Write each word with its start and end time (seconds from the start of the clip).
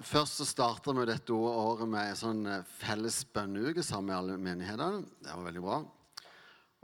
Først 0.00 0.38
så 0.40 0.46
starter 0.48 0.96
vi 0.96 1.02
dette 1.10 1.34
året 1.36 1.88
med 1.88 2.08
en 2.08 2.16
sånn 2.16 2.46
eh, 2.48 2.68
felles 2.78 3.18
bønneuke 3.34 3.82
sammen 3.84 4.08
med 4.08 4.16
alle 4.16 4.36
menighetene. 4.40 5.02
Det 5.20 5.34
var 5.34 5.44
veldig 5.44 5.64
bra. 5.64 5.80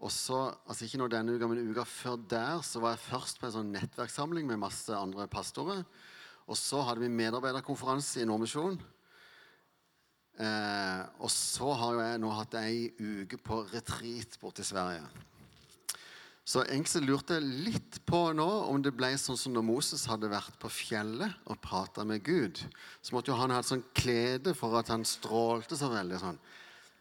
Og 0.05 0.13
så, 0.13 0.41
altså 0.69 0.85
Ikke 0.85 1.01
nå 1.01 1.07
denne 1.09 1.33
uka, 1.33 1.49
men 1.49 1.71
uka 1.71 1.87
før 1.89 2.19
der 2.29 2.61
så 2.67 2.83
var 2.83 2.93
jeg 2.93 3.07
først 3.07 3.41
på 3.41 3.49
en 3.49 3.55
sånn 3.55 3.73
nettverkssamling 3.73 4.51
med 4.51 4.61
masse 4.61 4.93
andre 4.93 5.25
pastorer. 5.33 5.81
Og 6.45 6.61
så 6.61 6.83
hadde 6.85 7.07
vi 7.07 7.15
medarbeiderkonferanse 7.17 8.21
i 8.21 8.29
Nordmisjon. 8.29 8.77
Eh, 10.37 11.01
og 11.17 11.33
så 11.33 11.73
har 11.81 12.03
jeg 12.03 12.21
nå 12.21 12.35
hatt 12.37 12.59
ei 12.61 12.91
uke 13.01 13.41
på 13.41 13.63
retreat 13.73 14.37
borte 14.43 14.61
i 14.61 14.69
Sverige. 14.69 15.09
Så 16.47 16.63
egentlig 16.63 17.09
lurte 17.09 17.41
jeg 17.41 17.63
litt 17.67 17.97
på 18.07 18.21
nå 18.39 18.47
om 18.71 18.79
det 18.83 18.93
ble 18.95 19.09
sånn 19.19 19.39
som 19.39 19.55
når 19.57 19.65
Moses 19.67 20.05
hadde 20.07 20.31
vært 20.31 20.55
på 20.63 20.71
fjellet 20.71 21.35
og 21.51 21.59
prata 21.59 22.05
med 22.07 22.23
Gud. 22.27 22.61
Så 23.03 23.17
måtte 23.17 23.33
jo 23.33 23.39
han 23.41 23.51
ha 23.51 23.59
et 23.59 23.67
sånn 23.67 23.83
klede 23.99 24.55
for 24.55 24.79
at 24.79 24.93
han 24.95 25.03
strålte 25.03 25.79
så 25.79 25.91
veldig 25.91 26.21
sånn. 26.23 26.39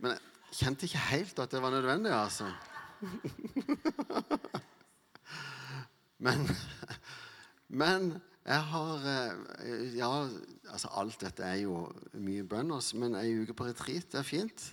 Men 0.01 0.15
jeg 0.15 0.57
kjente 0.63 0.89
ikke 0.89 1.03
helt 1.11 1.41
at 1.43 1.53
det 1.53 1.61
var 1.61 1.75
nødvendig, 1.75 2.09
altså. 2.15 2.49
men, 6.25 6.49
men 7.69 8.09
jeg 8.45 8.61
har 8.71 9.07
eh, 9.11 9.33
Ja, 9.99 10.09
altså 10.73 10.89
alt 10.97 11.21
dette 11.21 11.45
er 11.45 11.61
jo 11.67 11.83
mye 12.17 12.47
bønn, 12.49 12.73
altså, 12.73 12.97
men 12.97 13.13
ei 13.21 13.29
uke 13.43 13.53
på 13.53 13.69
retreat, 13.69 14.09
er 14.17 14.25
fint. 14.25 14.71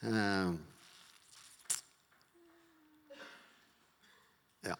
Eh, 0.00 0.56
Ja. 4.70 4.78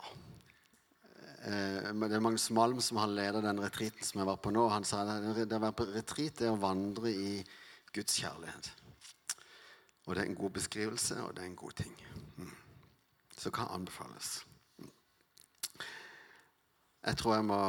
Eh, 1.44 1.92
men 1.92 2.06
det 2.06 2.18
er 2.18 2.22
Magnus 2.22 2.50
Malm 2.54 2.80
som 2.84 3.00
har 3.00 3.10
ledet 3.10 3.42
den 3.46 3.62
retreaten 3.62 4.06
som 4.06 4.20
jeg 4.20 4.28
var 4.28 4.40
på 4.42 4.52
nå. 4.54 4.66
Han 4.70 4.86
sa 4.86 5.02
at 5.06 5.24
det 5.40 5.56
å 5.56 5.62
være 5.62 5.78
på 5.78 5.88
retreat 5.90 6.44
er 6.44 6.52
å 6.52 6.60
vandre 6.60 7.12
i 7.12 7.40
Guds 7.94 8.20
kjærlighet. 8.20 8.70
Og 10.06 10.14
det 10.14 10.22
er 10.22 10.30
en 10.30 10.38
god 10.38 10.54
beskrivelse, 10.58 11.16
og 11.22 11.34
det 11.36 11.44
er 11.44 11.50
en 11.50 11.58
god 11.58 11.76
ting. 11.82 11.92
Mm. 12.36 12.54
Så 13.38 13.52
kan 13.54 13.70
anbefales. 13.72 14.40
Mm. 14.78 14.90
Jeg 17.06 17.16
tror 17.16 17.34
jeg 17.34 17.46
må, 17.48 17.60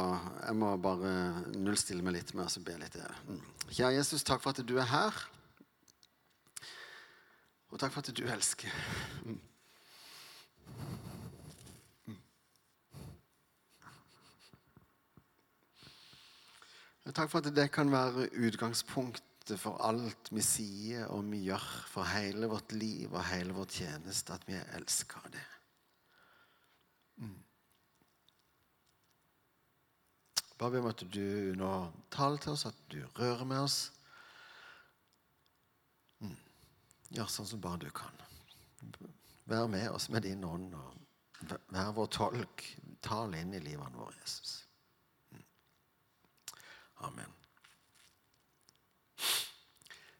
jeg 0.46 0.58
må 0.60 0.72
bare 0.84 1.12
nullstille 1.56 2.04
meg 2.04 2.18
litt 2.18 2.34
med 2.36 2.50
å 2.50 2.64
be 2.66 2.76
litt. 2.82 2.98
Mm. 3.28 3.40
Kjære 3.70 3.94
Jesus, 3.96 4.26
takk 4.26 4.44
for 4.44 4.52
at 4.52 4.66
du 4.68 4.76
er 4.76 4.90
her. 4.90 5.22
Og 7.72 7.80
takk 7.80 7.94
for 7.94 8.04
at 8.04 8.12
du 8.12 8.26
elsker. 8.28 8.74
Takk 17.10 17.30
for 17.30 17.42
at 17.42 17.50
det 17.54 17.66
kan 17.74 17.90
være 17.90 18.28
utgangspunktet 18.46 19.58
for 19.58 19.80
alt 19.82 20.30
vi 20.30 20.42
sier 20.46 21.08
og 21.10 21.24
vi 21.32 21.40
gjør 21.48 21.64
for 21.90 22.06
hele 22.06 22.46
vårt 22.46 22.74
liv 22.76 23.10
og 23.10 23.24
hele 23.26 23.56
vår 23.56 23.66
tjeneste, 23.74 24.36
at 24.36 24.46
vi 24.46 24.54
elsker 24.76 25.26
det. 25.34 25.48
Mm. 27.16 27.40
Bare 30.58 30.70
be 30.70 30.78
om 30.78 30.90
at 30.92 31.02
du 31.10 31.54
nå 31.58 31.74
taler 32.14 32.38
til 32.38 32.54
oss, 32.54 32.68
at 32.70 32.78
du 32.86 33.00
rører 33.18 33.44
med 33.50 33.64
oss. 33.66 33.80
Mm. 36.22 36.38
Gjør 37.18 37.34
sånn 37.34 37.50
som 37.50 37.64
bare 37.64 37.82
du 37.82 37.90
kan. 37.90 38.14
Vær 39.50 39.66
med 39.66 39.90
oss 39.90 40.06
med 40.08 40.22
din 40.22 40.46
ånd, 40.46 40.70
og 40.78 41.58
vær 41.74 41.90
vår 41.98 42.12
tolk. 42.14 42.68
Tal 43.02 43.34
inn 43.34 43.56
i 43.58 43.58
livene 43.58 43.98
våre, 43.98 44.14
Jesus. 44.22 44.60
Amen. 47.02 47.32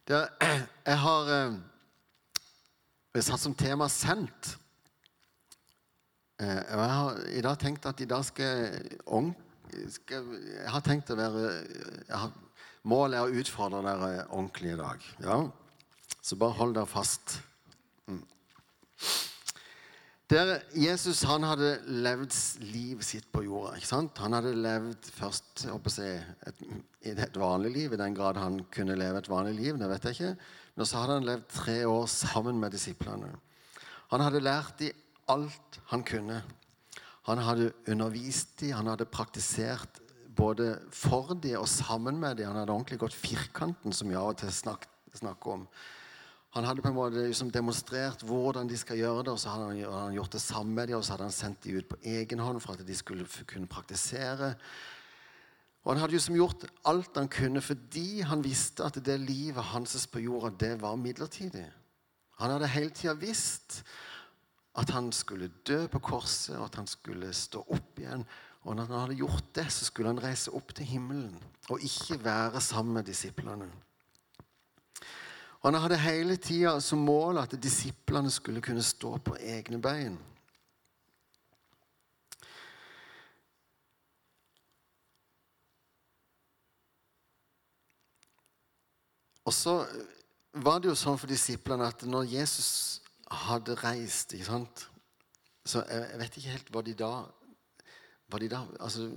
Det, 0.08 0.18
jeg 0.90 0.98
har 0.98 1.30
eh, 1.36 3.22
satt 3.22 3.40
som 3.40 3.54
tema 3.54 3.88
'sendt'. 3.88 4.56
Eh, 6.42 6.58
jeg 6.58 6.94
har 6.94 7.20
i 7.30 7.42
dag 7.44 7.58
tenkt 7.58 7.86
at 7.86 8.00
i 8.00 8.08
dag 8.10 8.24
skal, 8.24 8.80
skal 9.94 10.32
Jeg 10.42 10.70
har 10.74 10.82
tenkt 10.82 11.10
å 11.10 11.18
være 11.18 11.52
har, 12.10 12.32
Målet 12.82 13.20
er 13.20 13.28
å 13.28 13.40
utfordre 13.42 13.78
dere 13.86 14.24
ordentlig 14.26 14.72
i 14.72 14.78
dag. 14.80 15.04
Ja? 15.22 15.36
Så 16.18 16.34
bare 16.36 16.58
hold 16.58 16.74
dere 16.74 16.90
fast. 16.90 17.36
Mm. 18.10 18.24
Der 20.30 20.62
Jesus 20.72 21.22
han 21.28 21.44
hadde 21.44 21.74
levd 21.86 22.32
livet 22.64 23.04
sitt 23.04 23.26
på 23.34 23.42
jorda. 23.44 23.74
ikke 23.76 23.88
sant? 23.90 24.20
Han 24.22 24.36
hadde 24.36 24.54
levd 24.56 25.10
først 25.12 25.66
jeg, 25.98 26.22
et, 26.46 26.62
et, 27.02 27.36
vanlig 27.36 27.72
liv, 27.74 27.92
i 27.92 28.00
den 28.00 28.14
grad 28.14 28.38
han 28.40 28.62
kunne 28.72 28.96
leve 28.96 29.18
et 29.18 29.28
vanlig 29.28 29.54
liv. 29.58 29.78
det 29.78 29.88
vet 29.90 30.04
jeg 30.04 30.16
ikke. 30.16 30.34
Men 30.76 30.88
så 30.88 31.02
hadde 31.02 31.18
han 31.18 31.28
levd 31.28 31.48
tre 31.52 31.76
år 31.86 32.06
sammen 32.06 32.60
med 32.60 32.72
disiplene. 32.72 33.34
Han 34.12 34.24
hadde 34.24 34.40
lært 34.40 34.78
dem 34.78 34.92
alt 35.28 35.80
han 35.90 36.04
kunne. 36.04 36.42
Han 37.28 37.38
hadde 37.38 37.72
undervist 37.88 38.60
dem, 38.60 38.72
han 38.72 38.86
hadde 38.90 39.04
praktisert 39.04 40.00
både 40.36 40.78
for 40.90 41.34
dem 41.34 41.60
og 41.60 41.68
sammen 41.68 42.18
med 42.20 42.36
dem. 42.36 42.48
Han 42.48 42.62
hadde 42.62 42.72
ordentlig 42.72 42.98
gått 42.98 43.14
firkanten, 43.14 43.92
som 43.92 44.08
vi 44.08 44.16
av 44.16 44.32
og 44.32 44.40
til 44.40 44.52
snakker 44.52 44.88
snakk 45.12 45.46
om. 45.46 45.66
Han 46.52 46.66
hadde 46.68 46.82
på 46.84 46.90
en 46.90 46.96
måte 46.98 47.26
liksom 47.30 47.50
demonstrert 47.52 48.22
hvordan 48.28 48.68
de 48.68 48.76
skal 48.76 48.98
gjøre 49.00 49.24
det, 49.24 49.32
og 49.32 49.40
så 49.40 49.54
hadde 49.54 49.86
han, 49.88 50.12
gjort 50.12 50.34
det 50.34 50.42
samme 50.44 50.74
med 50.76 50.90
dem, 50.90 50.98
og 50.98 51.04
så 51.04 51.14
hadde 51.14 51.28
han 51.30 51.32
sendt 51.32 51.64
dem 51.64 51.78
ut 51.80 51.88
på 51.88 52.00
egen 52.04 52.42
hånd 52.44 52.60
for 52.60 52.76
at 52.76 52.84
de 52.84 52.96
skulle 52.96 53.24
kunne 53.48 53.70
praktisere. 53.70 54.52
Og 55.82 55.94
Han 55.94 56.00
hadde 56.02 56.12
liksom 56.12 56.36
gjort 56.36 56.66
alt 56.86 57.16
han 57.16 57.28
kunne 57.28 57.60
fordi 57.60 58.20
han 58.20 58.44
visste 58.44 58.84
at 58.84 59.00
det 59.04 59.16
livet 59.20 59.64
hans 59.72 60.06
på 60.06 60.20
jorda 60.22 60.52
det 60.60 60.74
var 60.82 60.96
midlertidig. 60.96 61.66
Han 62.38 62.50
hadde 62.50 62.68
hele 62.68 62.90
tida 62.90 63.14
visst 63.14 63.82
at 64.78 64.90
han 64.90 65.10
skulle 65.12 65.50
dø 65.66 65.86
på 65.86 65.98
korset, 65.98 66.56
og 66.56 66.64
at 66.64 66.78
han 66.80 66.86
skulle 66.86 67.32
stå 67.32 67.64
opp 67.68 67.98
igjen. 67.98 68.24
Og 68.62 68.76
når 68.76 68.84
han 68.84 69.00
hadde 69.00 69.18
gjort 69.20 69.54
det, 69.54 69.66
så 69.72 69.84
skulle 69.84 70.12
han 70.12 70.22
reise 70.22 70.52
opp 70.54 70.74
til 70.74 70.86
himmelen 70.86 71.34
og 71.68 71.82
ikke 71.82 72.20
være 72.24 72.60
sammen 72.60 72.94
med 72.94 73.08
disiplene. 73.08 73.68
Han 75.62 75.78
hadde 75.78 75.96
hele 76.02 76.36
tida 76.42 76.80
som 76.82 77.04
mål 77.06 77.38
at 77.38 77.54
disiplene 77.62 78.30
skulle 78.30 78.62
kunne 78.62 78.82
stå 78.82 79.14
på 79.22 79.36
egne 79.38 79.78
bein. 79.82 80.16
Og 89.46 89.54
så 89.54 89.76
var 90.64 90.80
det 90.80 90.90
jo 90.90 90.98
sånn 90.98 91.18
for 91.18 91.30
disiplene 91.30 91.86
at 91.86 92.02
når 92.10 92.26
Jesus 92.30 92.72
hadde 93.46 93.78
reist 93.82 94.34
ikke 94.34 94.50
sant? 94.50 94.84
Så 95.62 95.82
jeg 95.86 96.18
vet 96.18 96.36
ikke 96.36 96.56
helt 96.56 96.74
hva 96.74 96.82
de 96.86 96.96
da 96.98 97.12
hva 98.32 98.38
de 98.40 98.48
da, 98.48 98.62
altså, 98.80 99.10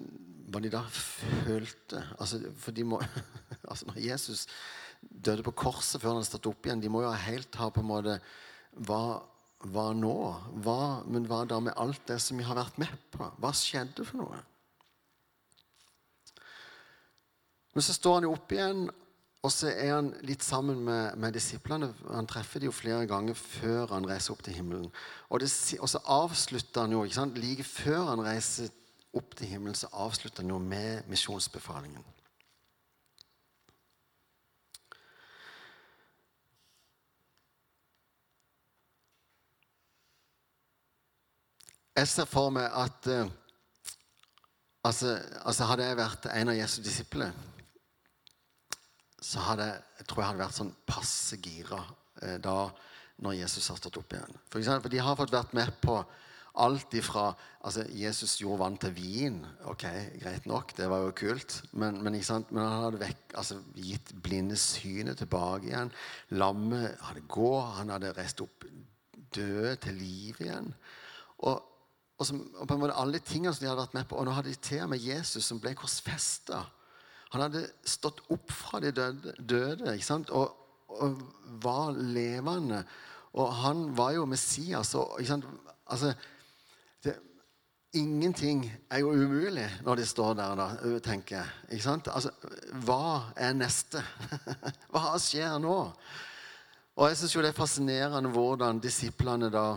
hva 0.52 0.60
de 0.60 0.70
da 0.74 0.82
følte. 0.92 2.02
Altså, 2.20 2.42
for 2.60 2.76
de 2.76 2.84
må, 2.84 3.00
altså 3.70 3.88
Når 3.88 4.00
Jesus 4.04 4.42
døde 5.10 5.46
på 5.46 5.56
korset 5.66 6.02
før 6.02 6.14
han 6.14 6.20
hadde 6.20 6.32
stått 6.32 6.50
opp 6.50 6.68
igjen. 6.68 6.82
De 6.84 6.92
må 6.92 7.04
jo 7.04 7.14
helt 7.26 7.62
ha 7.62 7.70
på 7.74 7.84
en 7.84 7.90
måte 7.90 8.20
Hva, 8.86 9.22
hva 9.72 9.86
nå? 9.96 10.18
Hva, 10.66 10.82
men 11.08 11.28
hva 11.30 11.46
da 11.48 11.62
med 11.64 11.78
alt 11.80 12.04
det 12.10 12.20
som 12.24 12.38
vi 12.38 12.46
har 12.48 12.58
vært 12.58 12.78
med 12.82 12.92
på? 13.14 13.30
Hva 13.40 13.54
skjedde 13.56 14.04
for 14.08 14.24
noe? 14.24 14.42
Men 17.76 17.84
så 17.84 17.96
står 17.96 18.20
han 18.20 18.28
jo 18.28 18.36
opp 18.36 18.54
igjen, 18.56 18.86
og 19.46 19.52
så 19.54 19.70
er 19.70 19.92
han 19.94 20.10
litt 20.26 20.44
sammen 20.46 20.80
med, 20.88 21.18
med 21.22 21.36
disiplene. 21.36 21.92
Han 22.08 22.28
treffer 22.30 22.64
de 22.64 22.70
jo 22.70 22.74
flere 22.74 23.06
ganger 23.10 23.38
før 23.38 23.92
han 23.92 24.08
reiser 24.10 24.34
opp 24.34 24.42
til 24.46 24.56
himmelen. 24.58 24.88
Og, 25.30 25.44
det, 25.44 25.52
og 25.78 25.92
så 25.92 26.02
avslutter 26.16 26.86
han 26.86 26.96
jo, 26.96 27.04
ikke 27.06 27.20
sant? 27.20 27.38
like 27.38 27.68
før 27.68 28.10
han 28.14 28.24
reiser 28.26 28.72
opp 29.16 29.36
til 29.38 29.52
himmelen, 29.52 29.78
så 29.78 29.92
avslutter 29.92 30.44
han 30.44 30.56
jo 30.56 30.60
med 30.64 31.08
misjonsbefalingen. 31.12 32.15
Jeg 41.96 42.10
ser 42.12 42.28
for 42.28 42.52
meg 42.52 42.66
at 42.76 43.08
uh, 43.08 43.28
altså, 44.84 45.14
altså, 45.48 45.68
Hadde 45.70 45.86
jeg 45.88 46.00
vært 46.00 46.26
en 46.34 46.52
av 46.52 46.58
Jesu 46.58 46.82
disipler, 46.84 47.32
så 49.24 49.46
hadde 49.48 49.70
jeg 49.72 50.08
tror 50.10 50.22
jeg 50.22 50.28
hadde 50.28 50.42
vært 50.44 50.58
sånn 50.58 50.74
passe 50.86 51.40
gira 51.40 51.80
uh, 51.80 52.36
da 52.44 52.58
når 53.24 53.38
Jesus 53.38 53.70
har 53.72 53.80
stått 53.80 54.02
opp 54.02 54.12
igjen. 54.12 54.36
For 54.52 54.60
eksempel, 54.60 54.92
de 54.92 55.00
har 55.00 55.16
fått 55.16 55.32
vært 55.32 55.54
med 55.56 55.72
på 55.80 55.96
alt 56.60 56.96
ifra 56.96 57.30
altså 57.68 57.86
Jesus 57.96 58.34
gjorde 58.42 58.60
vann 58.60 58.76
til 58.80 58.92
vin. 58.96 59.38
Ok, 59.72 59.86
greit 60.20 60.50
nok, 60.52 60.74
det 60.76 60.90
var 60.92 61.06
jo 61.06 61.14
kult. 61.16 61.62
Men, 61.72 62.02
men, 62.04 62.18
men 62.20 62.60
han 62.60 62.84
hadde 62.90 63.00
vekk, 63.06 63.38
altså, 63.40 63.62
gitt 63.80 64.12
blinde 64.24 64.60
synet 64.60 65.22
tilbake 65.24 65.72
igjen. 65.72 65.94
Lammet 66.36 67.00
hadde 67.08 67.24
gå. 67.32 67.54
Han 67.80 67.96
hadde 67.96 68.12
reist 68.20 68.44
opp 68.44 68.68
døde 69.36 69.78
til 69.88 69.98
liv 70.00 70.44
igjen. 70.44 70.70
Og 71.48 71.64
og, 72.16 72.24
som, 72.28 72.40
og, 72.56 72.68
på 72.68 72.76
en 72.76 72.82
måte 72.86 72.98
alle 73.00 73.20
tingene 73.20 73.52
som 73.54 73.66
de 73.66 73.70
hadde 73.70 73.82
vært 73.82 73.98
med 73.98 74.08
på. 74.08 74.20
Og 74.20 74.28
nå 74.28 74.36
hadde 74.36 74.54
de 74.54 74.62
til 74.64 74.86
og 74.86 74.92
med 74.94 75.04
Jesus 75.04 75.50
som 75.50 75.60
ble 75.62 75.74
korsfesta. 75.76 76.62
Han 77.34 77.44
hadde 77.44 77.66
stått 77.88 78.22
opp 78.32 78.54
fra 78.56 78.80
de 78.84 78.94
døde, 78.96 79.34
døde 79.40 79.96
ikke 79.96 80.08
sant? 80.08 80.32
Og, 80.32 80.54
og 80.96 81.20
var 81.64 81.92
levende. 81.98 82.86
Og 83.36 83.52
han 83.60 83.90
var 83.98 84.14
jo 84.16 84.28
Messias. 84.32 84.94
Og, 84.96 85.18
ikke 85.20 85.34
sant? 85.34 85.50
Altså, 85.92 86.14
det, 87.04 87.18
ingenting 88.00 88.64
er 88.88 89.04
jo 89.04 89.12
umulig 89.12 89.68
når 89.84 90.00
de 90.00 90.06
står 90.08 90.38
der, 90.40 90.56
da, 90.62 90.70
tenker 91.04 91.42
jeg. 91.42 91.52
Ikke 91.76 91.88
sant? 91.90 92.08
Altså, 92.14 92.32
hva 92.88 93.34
er 93.36 93.58
neste? 93.60 94.00
hva 94.94 95.18
skjer 95.20 95.60
nå? 95.60 95.82
Og 96.96 97.12
jeg 97.12 97.20
syns 97.20 97.36
det 97.44 97.52
er 97.52 97.58
fascinerende 97.58 98.32
hvordan 98.32 98.80
disiplene 98.80 99.52
da 99.52 99.74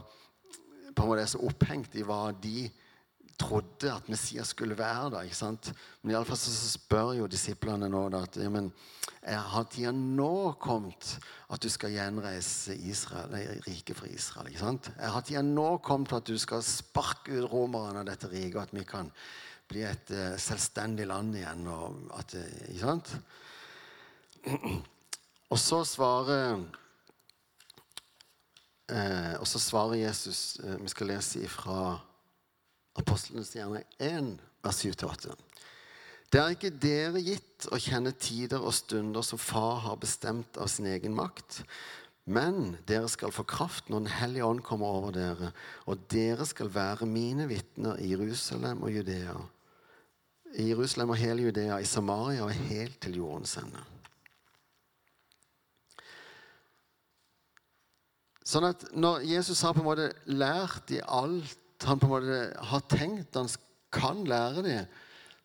på 0.98 1.04
en 1.04 1.12
måte 1.12 1.22
er 1.22 1.30
så 1.30 1.40
opphengt 1.46 1.94
i 1.94 2.04
hva 2.06 2.28
de 2.34 2.66
trodde 3.38 3.90
at 3.92 4.08
Messias 4.10 4.50
skulle 4.50 4.78
være. 4.78 5.10
da, 5.14 5.22
ikke 5.22 5.38
sant? 5.38 5.70
Men 6.02 6.16
iallfall 6.16 6.38
så 6.40 6.54
spør 6.72 7.12
jo 7.20 7.28
disiplene 7.30 7.86
nå 7.90 8.08
da, 8.10 8.24
at 8.26 8.38
ja, 8.42 8.50
men 8.50 8.72
har 9.28 9.66
tida 9.70 9.92
nå 9.92 10.54
kommet 10.62 11.18
at 11.52 11.62
du 11.62 11.68
skal 11.70 11.94
gjenreise 11.94 12.74
Israel, 12.88 13.36
riket 13.66 13.98
for 13.98 14.10
Israel? 14.10 14.50
ikke 14.50 14.64
sant? 14.64 14.90
Har 14.98 15.22
tida 15.26 15.42
nå 15.44 15.68
kommet 15.84 16.16
at 16.18 16.26
du 16.26 16.38
skal 16.40 16.64
sparke 16.66 17.36
ut 17.36 17.50
romerne 17.52 18.02
av 18.02 18.08
dette 18.10 18.30
riket, 18.32 18.56
og 18.56 18.64
at 18.66 18.74
vi 18.74 18.86
kan 18.88 19.12
bli 19.68 19.84
et 19.86 20.12
uh, 20.14 20.34
selvstendig 20.40 21.06
land 21.06 21.36
igjen? 21.38 21.66
Og 21.70 22.10
at, 22.18 22.34
ikke 22.72 22.82
sant? 22.82 23.14
Og 25.48 25.56
så 25.56 25.78
svarer 25.88 26.58
uh, 28.92 29.34
og 29.40 29.46
så 29.48 29.60
svarer 29.62 30.00
Jesus 30.02 30.60
Vi 30.80 30.92
skal 30.92 31.12
lese 31.12 31.42
ifra 31.44 31.98
Apostlenes 32.98 33.54
gjerne 33.54 33.84
1, 34.02 34.32
vers 34.64 34.80
7-8. 34.84 35.36
Det 36.28 36.40
er 36.40 36.52
ikke 36.52 36.74
dere 36.76 37.22
gitt 37.24 37.68
å 37.72 37.78
kjenne 37.80 38.12
tider 38.12 38.60
og 38.60 38.74
stunder 38.76 39.24
som 39.24 39.40
Far 39.40 39.78
har 39.86 40.00
bestemt 40.00 40.58
av 40.60 40.68
sin 40.68 40.88
egen 40.90 41.14
makt. 41.16 41.62
Men 42.28 42.74
dere 42.88 43.08
skal 43.08 43.32
få 43.32 43.46
kraft 43.48 43.88
når 43.88 44.02
Den 44.04 44.12
hellige 44.18 44.44
ånd 44.44 44.60
kommer 44.66 44.98
over 44.98 45.14
dere, 45.16 45.52
og 45.88 46.02
dere 46.12 46.44
skal 46.44 46.68
være 46.74 47.08
mine 47.08 47.46
vitner 47.48 47.96
i 48.04 48.10
Jerusalem 48.12 48.82
og 48.84 48.92
Judea. 48.92 49.38
I 50.60 50.68
Jerusalem 50.68 51.14
og 51.14 51.20
hele 51.20 51.46
Judea, 51.46 51.78
i 51.80 51.88
Samaria 51.88 52.44
og 52.44 52.52
helt 52.68 53.00
til 53.00 53.16
jordens 53.22 53.56
ende. 53.56 53.80
Sånn 58.48 58.64
at 58.70 58.86
når 58.96 59.26
Jesus 59.28 59.60
har 59.66 59.74
på 59.76 59.82
en 59.82 59.90
måte 59.90 60.08
lært 60.30 60.92
i 60.96 61.02
alt 61.04 61.84
han 61.84 62.00
på 62.00 62.08
en 62.08 62.14
måte 62.14 62.38
har 62.70 62.84
tenkt 62.90 63.36
han 63.36 63.50
kan 63.94 64.24
lære 64.26 64.64
dem, 64.64 64.86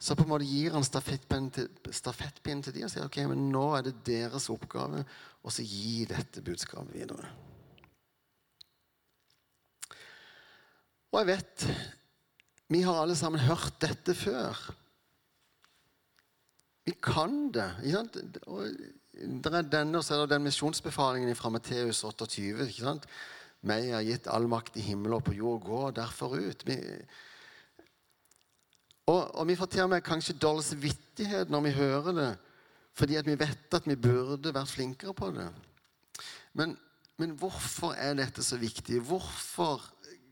så 0.03 0.15
på 0.17 0.25
en 0.25 0.31
måte 0.33 0.47
gir 0.47 0.73
han 0.75 0.83
stafettpinnen 0.83 1.51
til, 1.53 1.67
stafettpinnen 1.95 2.63
til 2.65 2.75
dem 2.75 2.87
og 2.87 2.91
sier 2.91 3.05
ok, 3.05 3.19
men 3.29 3.45
nå 3.53 3.65
er 3.77 3.85
det 3.85 3.93
deres 4.07 4.49
oppgave 4.51 5.03
å 5.43 5.53
gi 5.59 6.03
dette 6.09 6.43
budskapet 6.43 6.95
videre. 6.95 7.29
Og 11.13 11.19
jeg 11.21 11.29
vet 11.29 11.67
Vi 12.73 12.81
har 12.81 12.97
alle 12.97 13.15
sammen 13.15 13.43
hørt 13.43 13.75
dette 13.83 14.15
før. 14.17 14.57
Vi 16.87 16.95
kan 16.97 17.51
det. 17.53 17.67
ikke 17.83 17.99
sant? 17.99 18.39
Og 18.49 19.02
det 19.13 19.53
er 19.53 19.67
denne, 19.69 20.01
så 20.01 20.15
er 20.15 20.23
det 20.23 20.35
den 20.35 20.47
misjonsbefalingen 20.47 21.35
fra 21.37 21.51
Matteus 21.53 22.01
28. 22.03 22.65
ikke 22.65 22.85
sant? 22.85 23.05
Meg 23.63 23.91
er 23.93 24.03
gitt 24.03 24.27
all 24.27 24.47
makt 24.51 24.79
i 24.81 24.83
himmel 24.83 25.15
og 25.19 25.27
på 25.27 25.35
jord. 25.37 25.61
Gå 25.63 25.81
derfor 25.95 26.33
ut. 26.35 26.65
Vi, 26.67 26.77
og, 29.07 29.21
og, 29.35 29.43
vi 29.47 29.57
får 29.59 29.69
til 29.71 29.85
og 29.85 30.03
kanskje 30.03 30.39
dårlig 30.39 30.65
samvittighet 30.67 31.51
når 31.53 31.67
vi 31.67 31.75
hører 31.77 32.17
det, 32.17 32.31
fordi 32.97 33.21
vi 33.27 33.37
vet 33.39 33.77
at 33.77 33.87
vi 33.89 33.99
burde 33.99 34.53
vært 34.55 34.73
flinkere 34.73 35.13
på 35.17 35.29
det. 35.35 35.49
Men, 36.57 36.75
men 37.21 37.35
hvorfor 37.37 37.93
er 37.97 38.17
dette 38.17 38.43
så 38.45 38.57
viktig? 38.61 39.01
Hvorfor 39.05 39.81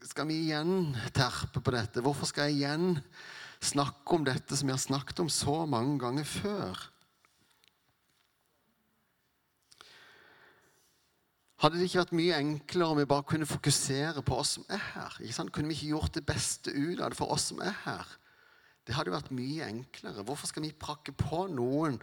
skal 0.09 0.27
vi 0.29 0.39
igjen 0.47 0.95
terpe 1.13 1.61
på 1.61 1.73
dette? 1.73 2.01
Hvorfor 2.01 2.29
skal 2.29 2.49
jeg 2.49 2.61
igjen 2.61 2.97
snakke 3.61 4.17
om 4.17 4.25
dette 4.25 4.57
som 4.57 4.69
vi 4.69 4.73
har 4.73 4.81
snakket 4.81 5.21
om 5.21 5.29
så 5.29 5.61
mange 5.69 5.99
ganger 6.01 6.27
før? 6.27 6.90
Hadde 11.61 11.77
det 11.77 11.91
ikke 11.91 11.99
vært 11.99 12.15
mye 12.17 12.37
enklere 12.41 12.89
om 12.89 12.97
vi 12.97 13.09
bare 13.09 13.27
kunne 13.29 13.45
fokusere 13.45 14.23
på 14.25 14.37
oss 14.41 14.55
som 14.57 14.63
er 14.73 14.81
her? 14.95 15.17
Ikke 15.21 15.35
sant? 15.35 15.51
Kunne 15.53 15.69
vi 15.69 15.75
ikke 15.77 15.91
gjort 15.91 16.15
det 16.17 16.23
beste 16.25 16.73
ut 16.73 16.97
av 16.97 17.11
det 17.13 17.19
for 17.19 17.33
oss 17.35 17.51
som 17.51 17.61
er 17.61 17.75
her? 17.83 18.15
Det 18.81 18.95
hadde 18.97 19.11
jo 19.11 19.13
vært 19.13 19.29
mye 19.37 19.67
enklere. 19.67 20.23
Hvorfor 20.25 20.49
skal 20.49 20.65
vi 20.65 20.71
prakke 20.73 21.13
på 21.13 21.43
noen 21.53 21.99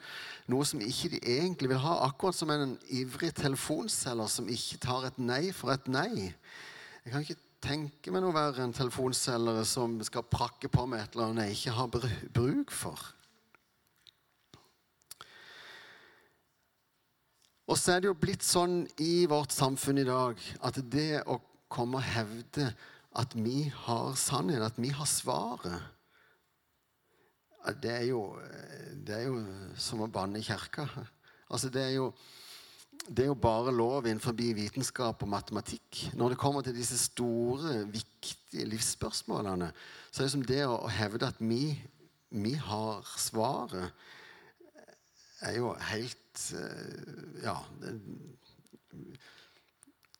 noe 0.46 0.68
som 0.68 0.78
ikke 0.78 1.10
de 1.16 1.20
egentlig 1.40 1.72
vil 1.72 1.82
ha? 1.82 1.96
Akkurat 2.06 2.38
som 2.38 2.52
en 2.54 2.76
ivrig 2.94 3.32
telefonselger 3.34 4.30
som 4.30 4.46
ikke 4.54 4.78
tar 4.86 5.08
et 5.10 5.18
nei 5.18 5.48
for 5.50 5.74
et 5.74 5.90
nei. 5.90 6.30
Jeg 7.02 7.10
kan 7.10 7.26
ikke 7.26 7.40
tenke 7.64 8.14
meg 8.14 8.22
noe 8.22 8.36
verre 8.36 8.62
enn 8.62 8.76
telefonselgere 8.76 9.66
som 9.66 9.98
skal 10.06 10.28
prakke 10.30 10.70
på 10.70 10.86
med 10.86 11.02
et 11.02 11.18
eller 11.18 11.32
annet 11.32 11.50
jeg 11.50 11.58
ikke 11.58 11.78
har 11.80 11.90
bruk 12.38 12.70
for. 12.70 13.10
Og 17.68 17.76
så 17.76 17.94
er 17.94 18.00
det 18.00 18.08
jo 18.08 18.16
blitt 18.16 18.44
sånn 18.46 18.80
i 19.04 19.26
vårt 19.28 19.52
samfunn 19.52 20.00
i 20.00 20.08
dag 20.08 20.40
at 20.64 20.80
det 20.88 21.20
å 21.28 21.36
komme 21.68 22.00
og 22.00 22.08
hevde 22.08 22.70
at 23.18 23.34
vi 23.36 23.66
har 23.84 24.16
sannhet, 24.16 24.64
at 24.64 24.80
vi 24.80 24.92
har 24.94 25.08
svaret 25.08 25.94
det 27.82 27.90
er, 27.90 28.04
jo, 28.08 28.22
det 29.04 29.14
er 29.14 29.24
jo 29.26 29.40
som 29.76 30.00
å 30.00 30.08
banne 30.08 30.40
i 30.40 30.46
kirka. 30.46 30.86
Altså, 31.50 31.68
det 31.72 31.82
er 31.82 31.96
jo 31.98 32.12
det 33.08 33.22
er 33.24 33.28
jo 33.30 33.38
bare 33.40 33.72
lov 33.72 34.08
innenfor 34.08 34.34
vitenskap 34.36 35.22
og 35.22 35.30
matematikk. 35.30 36.00
Når 36.18 36.34
det 36.34 36.38
kommer 36.40 36.64
til 36.66 36.74
disse 36.76 36.98
store, 36.98 37.84
viktige 37.88 38.66
livsspørsmålene, 38.68 39.70
så 40.10 40.22
er 40.22 40.26
det 40.26 40.32
som 40.34 40.44
det 40.44 40.64
å 40.66 40.90
hevde 40.92 41.28
at 41.30 41.38
vi, 41.40 41.78
vi 42.34 42.52
har 42.58 43.06
svaret, 43.16 43.94
er 45.42 45.58
jo 45.58 45.74
helt 45.90 46.24
Eh, 46.54 47.42
ja, 47.42 47.56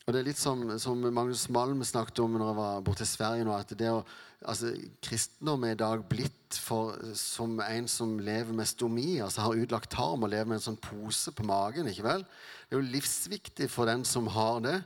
og 0.07 0.15
det 0.15 0.21
er 0.23 0.27
litt 0.31 0.41
som, 0.41 0.63
som, 0.81 1.03
Magnus 1.13 1.45
Malm 1.53 1.83
snakket 1.85 2.23
om 2.25 2.39
når 2.39 2.51
jeg 2.51 2.59
var 2.59 2.87
borte 2.87 3.05
i 3.05 3.11
Sverige 3.11 3.45
nå, 3.45 3.53
at 3.53 3.75
det 3.77 3.91
å, 3.93 4.01
altså, 4.49 4.73
kristendom 5.05 5.67
er 5.69 5.77
i 5.77 5.81
dag 5.83 6.05
blitt 6.09 6.57
for, 6.65 6.97
som 7.19 7.59
en 7.61 7.91
som 7.93 8.17
lever 8.25 8.57
med 8.57 8.71
stomi, 8.71 9.19
altså 9.25 9.45
har 9.45 9.61
utlagt 9.61 9.93
tarm 9.93 10.25
og 10.25 10.33
lever 10.33 10.49
med 10.49 10.63
en 10.63 10.67
sånn 10.71 10.81
pose 10.81 11.35
på 11.37 11.45
magen. 11.49 11.91
ikke 11.93 12.07
vel? 12.09 12.25
Det 12.25 12.77
er 12.77 12.81
jo 12.81 12.93
livsviktig 12.97 13.69
for 13.73 13.91
den 13.91 14.07
som 14.09 14.31
har 14.33 14.65
det. 14.65 14.79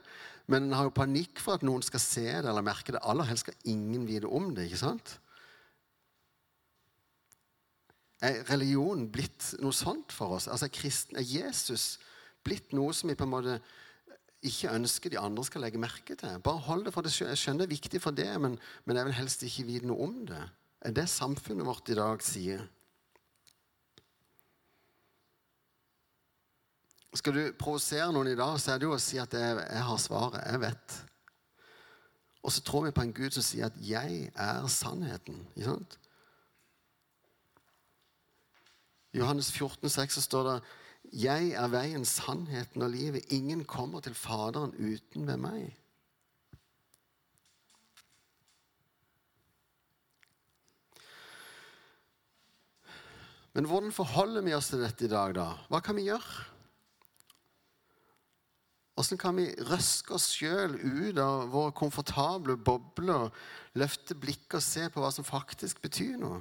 Men 0.50 0.66
en 0.66 0.74
har 0.74 0.88
jo 0.88 0.96
panikk 0.96 1.38
for 1.38 1.54
at 1.54 1.64
noen 1.64 1.86
skal 1.86 2.02
se 2.02 2.26
det 2.26 2.48
eller 2.50 2.66
merke 2.66 2.92
det. 2.92 3.04
Aller 3.06 3.30
helst 3.30 3.46
skal 3.46 3.70
ingen 3.70 4.08
vite 4.10 4.26
om 4.26 4.50
det. 4.56 4.66
ikke 4.66 4.82
sant? 4.82 5.14
Er 8.22 8.44
religion 8.46 9.08
blitt 9.10 9.48
noe 9.62 9.74
sånt 9.74 10.14
for 10.14 10.36
oss? 10.36 10.46
Altså, 10.46 10.68
kristen, 10.70 11.18
Er 11.18 11.26
Jesus 11.26 11.98
blitt 12.46 12.72
noe 12.74 12.94
som 12.94 13.10
vi 13.10 13.18
på 13.18 13.26
en 13.26 13.32
måte 13.32 13.56
ikke 14.42 14.74
ønsker 14.74 15.10
de 15.10 15.18
andre 15.18 15.44
skal 15.46 15.64
legge 15.66 15.80
merke 15.82 16.14
til? 16.18 16.38
Bare 16.42 16.62
hold 16.68 16.86
det 16.86 16.94
for 16.94 17.02
det. 17.02 17.14
Jeg 17.18 17.38
skjønner 17.38 17.66
det 17.66 17.70
er 17.70 17.76
viktig 17.76 18.02
for 18.02 18.14
det, 18.14 18.30
men, 18.40 18.58
men 18.84 18.98
jeg 18.98 19.08
vil 19.08 19.18
helst 19.18 19.42
ikke 19.46 19.66
vite 19.66 19.90
noe 19.90 20.06
om 20.06 20.20
det. 20.30 20.42
Er 20.82 20.94
det 20.94 21.08
samfunnet 21.10 21.66
vårt 21.66 21.90
i 21.90 21.98
dag 21.98 22.22
sier? 22.26 22.62
Skal 27.14 27.34
du 27.36 27.42
provosere 27.60 28.08
noen 28.14 28.30
i 28.30 28.38
dag, 28.38 28.54
så 28.56 28.72
er 28.72 28.80
det 28.80 28.86
jo 28.88 28.94
å 28.96 29.02
si 29.02 29.18
at 29.20 29.34
jeg, 29.36 29.58
jeg 29.66 29.86
har 29.88 29.98
svaret. 30.00 30.46
Jeg 30.48 30.62
vet. 30.62 30.94
Og 32.42 32.54
så 32.54 32.62
tror 32.66 32.86
vi 32.86 32.94
på 32.94 33.04
en 33.04 33.12
Gud 33.14 33.34
som 33.34 33.44
sier 33.44 33.66
at 33.66 33.76
'jeg 33.78 34.30
er 34.34 34.66
sannheten'. 34.66 35.42
Ikke 35.54 35.68
sant? 35.68 35.98
I 39.12 39.20
Johannes 39.20 39.50
14, 39.52 39.90
6 39.90 40.14
så 40.14 40.24
står 40.24 40.48
det 40.48 40.56
Jeg 41.24 41.52
er 41.58 41.68
veien, 41.68 42.04
sannheten 42.08 42.84
og 42.84 42.92
livet. 42.94 43.28
Ingen 43.32 43.64
kommer 43.68 44.00
til 44.00 44.14
Faderen 44.16 44.72
uten 44.78 45.26
ved 45.28 45.40
meg. 45.42 45.72
Men 53.52 53.68
hvordan 53.68 53.92
forholder 53.92 54.46
vi 54.46 54.54
oss 54.56 54.70
til 54.72 54.80
dette 54.80 55.04
i 55.04 55.12
dag, 55.12 55.34
da? 55.36 55.50
Hva 55.68 55.82
kan 55.84 55.98
vi 55.98 56.06
gjøre? 56.08 56.48
Hvordan 58.96 59.20
kan 59.20 59.36
vi 59.36 59.48
røske 59.68 60.14
oss 60.16 60.30
sjøl 60.36 60.78
ut 60.80 61.20
av 61.20 61.50
våre 61.52 61.72
komfortable 61.76 62.56
bobler, 62.56 63.28
løfte 63.76 64.16
blikket 64.16 64.56
og 64.60 64.64
se 64.64 64.88
på 64.92 65.04
hva 65.04 65.12
som 65.12 65.26
faktisk 65.26 65.80
betyr 65.84 66.16
noe? 66.20 66.40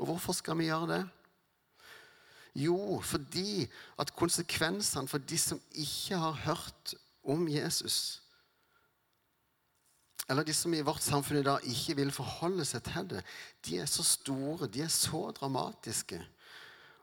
Og 0.00 0.08
hvorfor 0.08 0.32
skal 0.36 0.56
vi 0.58 0.70
gjøre 0.70 0.88
det? 0.94 1.02
Jo, 2.54 3.00
fordi 3.04 3.68
at 4.00 4.14
konsekvensene 4.16 5.08
for 5.08 5.22
de 5.22 5.38
som 5.38 5.60
ikke 5.70 6.18
har 6.18 6.40
hørt 6.48 6.94
om 7.22 7.44
Jesus, 7.48 8.22
eller 10.30 10.46
de 10.46 10.54
som 10.54 10.74
i 10.74 10.82
vårt 10.86 11.02
samfunn 11.02 11.40
i 11.40 11.46
dag 11.46 11.64
ikke 11.66 11.96
vil 11.98 12.12
forholde 12.14 12.64
seg 12.64 12.84
til 12.86 13.08
det, 13.10 13.22
de 13.66 13.80
er 13.82 13.88
så 13.90 14.04
store, 14.06 14.68
de 14.70 14.84
er 14.84 14.92
så 14.94 15.24
dramatiske. 15.34 16.20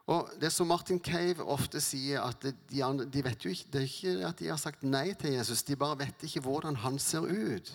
Og 0.08 0.30
det 0.40 0.48
som 0.52 0.70
Martin 0.70 1.00
Cave 1.04 1.44
ofte 1.44 1.80
sier, 1.84 2.24
at 2.24 2.46
de, 2.70 2.80
andre, 2.84 3.04
de 3.04 3.24
vet 3.24 3.44
jo 3.44 3.52
ikke, 3.52 3.68
det 3.72 3.80
er 3.80 3.90
ikke 3.90 4.30
at 4.30 4.40
de 4.40 4.48
har 4.48 4.60
sagt 4.60 4.86
nei 4.86 5.12
til 5.20 5.36
Jesus, 5.36 5.62
de 5.68 5.76
bare 5.76 5.98
vet 6.00 6.24
ikke 6.24 6.40
hvordan 6.46 6.80
han 6.80 6.96
ser 6.98 7.28
ut. 7.28 7.72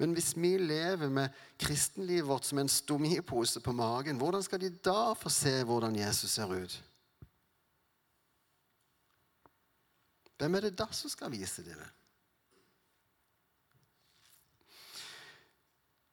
Men 0.00 0.14
hvis 0.16 0.32
vi 0.32 0.54
lever 0.56 1.10
med 1.12 1.34
kristenlivet 1.60 2.28
vårt 2.28 2.46
som 2.48 2.58
en 2.58 2.70
stomipose 2.72 3.60
på 3.60 3.72
magen, 3.76 4.16
hvordan 4.16 4.42
skal 4.42 4.62
de 4.62 4.70
da 4.72 5.12
få 5.12 5.28
se 5.28 5.52
hvordan 5.68 5.96
Jesus 5.96 6.38
ser 6.38 6.54
ut? 6.56 6.76
Hvem 10.40 10.56
er 10.56 10.64
det 10.64 10.78
da 10.78 10.86
som 10.96 11.12
skal 11.12 11.32
vise 11.34 11.64
dem 11.66 11.76
det? 11.76 11.90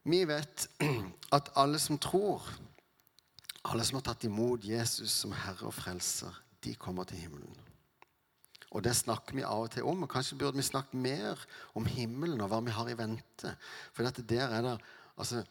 Vi 0.07 0.19
vet 0.27 0.67
at 1.37 1.53
alle 1.55 1.79
som 1.79 1.99
tror, 1.99 2.43
alle 3.71 3.87
som 3.87 4.01
har 4.01 4.05
tatt 4.09 4.27
imot 4.27 4.67
Jesus 4.67 5.15
som 5.15 5.31
Herre 5.31 5.71
og 5.71 5.75
Frelser, 5.75 6.35
de 6.63 6.75
kommer 6.75 7.07
til 7.07 7.23
himmelen. 7.23 7.66
Og 8.75 8.83
det 8.83 8.95
snakker 8.97 9.37
vi 9.37 9.45
av 9.47 9.67
og 9.67 9.71
til 9.71 9.87
om. 9.87 10.03
og 10.03 10.11
Kanskje 10.11 10.37
burde 10.39 10.59
vi 10.59 10.65
snakke 10.65 10.99
mer 10.99 11.39
om 11.79 11.87
himmelen 11.87 12.41
og 12.43 12.51
hva 12.51 12.59
vi 12.65 12.75
har 12.75 12.91
i 12.91 12.97
vente. 12.99 13.53
For 13.95 14.03
dette 14.07 14.25
der 14.27 14.51
er 14.57 14.65
det 14.65 14.73
altså, 15.15 15.43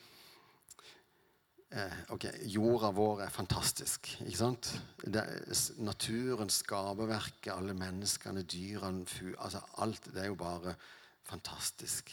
eh, 1.72 1.96
ok, 2.12 2.28
Jorda 2.52 2.92
vår 2.96 3.24
er 3.26 3.32
fantastisk. 3.32 4.12
ikke 4.20 4.42
sant? 4.42 4.74
Er, 5.08 5.32
naturen, 5.80 6.52
skaperverket, 6.52 7.54
alle 7.54 7.74
menneskene, 7.74 8.44
dyrene, 8.44 9.06
altså 9.38 9.64
alt. 9.78 10.12
Det 10.12 10.22
er 10.22 10.30
jo 10.32 10.40
bare 10.40 10.76
fantastisk. 11.24 12.12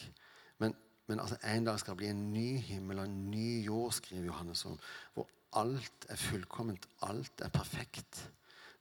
Men 0.63 0.75
men 1.07 1.19
altså, 1.19 1.35
en 1.43 1.65
dag 1.67 1.79
skal 1.79 1.91
det 1.91 1.97
bli 1.97 2.09
en 2.13 2.27
ny 2.33 2.49
himmel 2.63 3.01
og 3.01 3.09
en 3.09 3.31
ny 3.31 3.63
jord, 3.65 3.91
skriver 3.97 4.29
Johannes 4.29 4.65
om. 4.65 4.77
Hvor 5.13 5.27
alt 5.59 6.07
er 6.09 6.19
fullkomment, 6.19 6.87
alt 7.01 7.43
er 7.43 7.51
perfekt. 7.53 8.21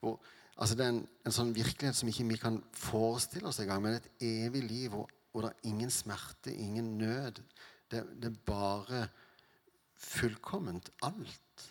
Hvor, 0.00 0.20
altså 0.56 0.76
det 0.76 0.84
er 0.84 0.92
en, 0.94 1.02
en, 1.26 1.34
sånn 1.34 1.54
virkelighet 1.56 1.96
som 1.96 2.10
ikke 2.10 2.28
vi 2.28 2.38
kan 2.40 2.60
forestille 2.76 3.48
oss 3.48 3.60
engang. 3.62 3.82
Men 3.84 3.98
et 3.98 4.08
evig 4.24 4.64
liv 4.66 4.94
hvor, 4.94 5.10
hvor, 5.32 5.46
det 5.46 5.52
er 5.52 5.70
ingen 5.72 5.92
smerte, 5.92 6.54
ingen 6.54 6.96
nød. 7.00 7.42
Det, 7.90 8.04
det 8.20 8.30
er 8.30 8.42
bare 8.46 9.06
fullkomment 10.02 10.90
alt. 11.02 11.68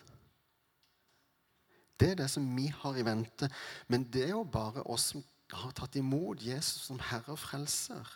Det 2.00 2.10
er 2.10 2.18
det 2.18 2.30
som 2.30 2.46
vi 2.56 2.66
har 2.74 2.98
i 2.98 3.04
vente. 3.06 3.50
Men 3.88 4.08
det 4.10 4.26
er 4.26 4.34
jo 4.34 4.42
bare 4.44 4.82
oss 4.90 5.12
som 5.12 5.22
har 5.52 5.72
tatt 5.76 5.96
imot 6.00 6.42
Jesus 6.42 6.88
som 6.88 7.00
Herre 7.10 7.34
og 7.34 7.38
Frelser. 7.38 8.08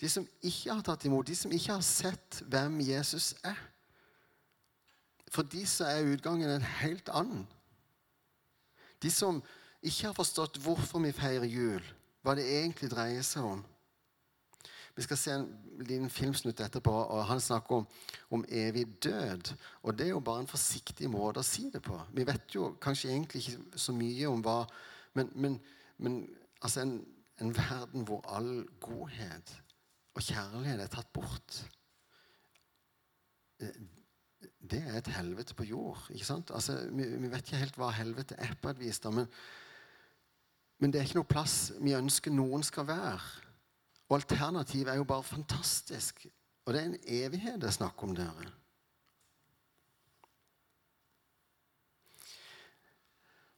De 0.00 0.10
som 0.10 0.26
ikke 0.42 0.74
har 0.74 0.82
tatt 0.84 1.06
imot, 1.08 1.26
de 1.26 1.36
som 1.38 1.52
ikke 1.54 1.72
har 1.72 1.84
sett 1.86 2.42
hvem 2.50 2.80
Jesus 2.84 3.32
er. 3.46 3.58
For 5.32 5.46
de 5.46 5.64
så 5.66 5.88
er 5.90 6.10
utgangen 6.12 6.50
en 6.50 6.66
helt 6.82 7.08
annen. 7.10 7.46
De 9.02 9.10
som 9.10 9.42
ikke 9.84 10.08
har 10.08 10.16
forstått 10.16 10.58
hvorfor 10.64 11.02
vi 11.04 11.12
feirer 11.12 11.48
jul, 11.48 11.84
hva 12.24 12.34
det 12.38 12.46
egentlig 12.48 12.90
dreier 12.92 13.24
seg 13.26 13.46
om. 13.46 13.64
Vi 14.94 15.02
skal 15.02 15.18
se 15.18 15.32
en 15.34 15.46
liten 15.82 16.10
filmsnutt 16.10 16.60
etterpå, 16.62 16.92
og 16.92 17.24
han 17.26 17.40
snakker 17.42 17.80
om, 17.80 17.86
om, 18.30 18.44
evig 18.48 18.86
død. 19.02 19.50
Og 19.82 19.98
det 19.98 20.06
er 20.06 20.12
jo 20.12 20.20
bare 20.22 20.44
en 20.44 20.50
forsiktig 20.50 21.10
måte 21.10 21.42
å 21.42 21.46
si 21.46 21.66
det 21.74 21.82
på. 21.82 21.98
Vi 22.14 22.26
vet 22.26 22.54
jo 22.54 22.70
kanskje 22.82 23.10
egentlig 23.10 23.42
ikke 23.42 23.82
så 23.86 23.94
mye 23.96 24.30
om 24.30 24.44
hva 24.44 24.62
Men, 25.14 25.28
men, 25.34 25.60
men 25.98 26.14
altså 26.60 26.80
en, 26.80 26.96
en 27.38 27.52
verden 27.54 28.02
hvor 28.02 28.24
all 28.26 28.64
godhet 28.82 29.52
og 30.14 30.22
kjærlighet 30.22 30.80
er 30.82 30.90
tatt 30.90 31.12
bort. 31.14 31.58
Det 34.64 34.80
er 34.80 34.96
et 34.96 35.12
helvete 35.12 35.54
på 35.56 35.66
jord. 35.68 36.06
ikke 36.10 36.26
sant? 36.26 36.50
Altså, 36.54 36.78
vi, 36.90 37.04
vi, 37.04 37.30
vet 37.30 37.44
ikke 37.44 37.60
helt 37.60 37.78
hva 37.80 37.90
helvete 37.92 38.38
er 38.40 38.54
på 38.60 38.72
et 38.72 38.80
vis, 38.80 39.00
da, 39.04 39.12
men, 39.12 39.28
men 40.80 40.92
det 40.92 41.00
er 41.00 41.08
ikke 41.08 41.20
noe 41.20 41.28
plass 41.28 41.58
vi 41.80 41.96
ønsker 41.96 42.32
noen 42.32 42.64
skal 42.64 42.88
være. 42.88 43.20
Og 44.08 44.18
alternativet 44.18 44.92
er 44.92 45.00
jo 45.00 45.08
bare 45.08 45.26
fantastisk. 45.26 46.26
Og 46.64 46.72
det 46.72 46.80
er 46.80 46.90
en 46.90 47.00
evighet 47.24 47.60
det 47.60 47.68
er 47.68 47.76
snakk 47.76 48.04
om 48.06 48.14
dere. 48.16 48.52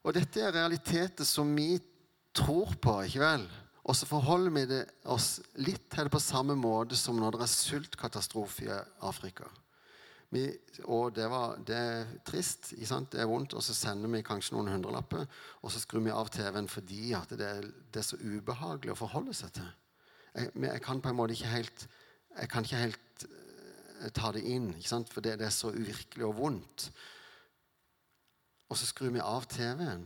Og 0.07 0.15
dette 0.15 0.39
er 0.39 0.55
realiteter 0.55 1.27
som 1.27 1.49
vi 1.55 1.75
tror 2.35 2.75
på, 2.79 2.93
ikke 3.03 3.23
vel? 3.23 3.47
Og 3.87 3.95
så 3.95 4.07
forholder 4.07 4.51
vi 4.51 4.81
oss 5.07 5.37
litt 5.63 5.87
til 5.91 6.07
det 6.07 6.13
på 6.13 6.21
samme 6.23 6.55
måte 6.59 6.95
som 6.99 7.15
når 7.19 7.37
det 7.37 7.45
er 7.45 7.51
sultkatastrofe 7.51 8.67
i 8.67 8.77
Afrika. 9.07 9.47
Vi, 10.35 10.43
og 10.83 11.13
det, 11.15 11.29
var, 11.31 11.55
det, 11.63 11.75
er 11.75 12.09
trist, 12.27 12.73
det 12.75 13.19
er 13.21 13.29
vondt, 13.29 13.53
og 13.55 13.63
så 13.63 13.75
sender 13.75 14.11
vi 14.11 14.25
kanskje 14.27 14.57
noen 14.57 14.73
hundrelapper. 14.73 15.23
Og 15.63 15.71
så 15.71 15.79
skrur 15.79 16.03
vi 16.03 16.11
av 16.11 16.31
TV-en 16.33 16.67
fordi 16.67 17.13
det 17.31 17.47
er, 17.47 17.63
det, 17.63 18.01
er, 18.01 18.07
så 18.07 18.19
ubehagelig 18.19 18.91
å 18.91 18.99
forholde 18.99 19.35
seg 19.37 19.53
til. 19.55 19.69
Jeg, 20.33 20.51
jeg, 20.67 20.83
kan 20.83 20.99
på 21.01 21.09
en 21.09 21.17
måte 21.17 21.33
ikke 21.33 21.49
helt 21.49 21.87
Jeg 22.37 22.49
kan 22.51 22.65
ikke 22.67 22.77
helt 22.77 23.23
uh, 23.25 24.09
ta 24.13 24.29
det 24.35 24.43
inn, 24.45 24.67
for 25.09 25.25
det, 25.25 25.39
det 25.39 25.47
er 25.47 25.55
så 25.55 25.71
uvirkelig 25.73 26.27
og 26.27 26.35
vondt. 26.37 26.91
Og 28.69 28.77
så 28.77 28.85
skrur 28.85 29.15
vi 29.15 29.23
av 29.23 29.47
TV-en. 29.49 30.05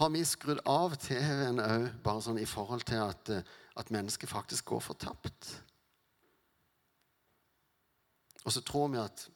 har 0.00 0.08
vi 0.10 0.22
skrudd 0.24 0.62
av 0.64 0.94
TV-en 0.96 1.60
òg, 1.60 1.82
bare 2.00 2.22
sånn 2.24 2.38
i 2.40 2.48
forhold 2.48 2.86
til 2.88 3.02
at, 3.04 3.30
eh, 3.34 3.42
at 3.78 3.92
mennesket 3.94 4.30
faktisk 4.30 4.72
går 4.72 4.80
fortapt. 4.80 5.50
Og 8.44 8.52
så 8.52 8.62
tror 8.64 8.88
vi 8.88 9.00
at, 9.02 9.26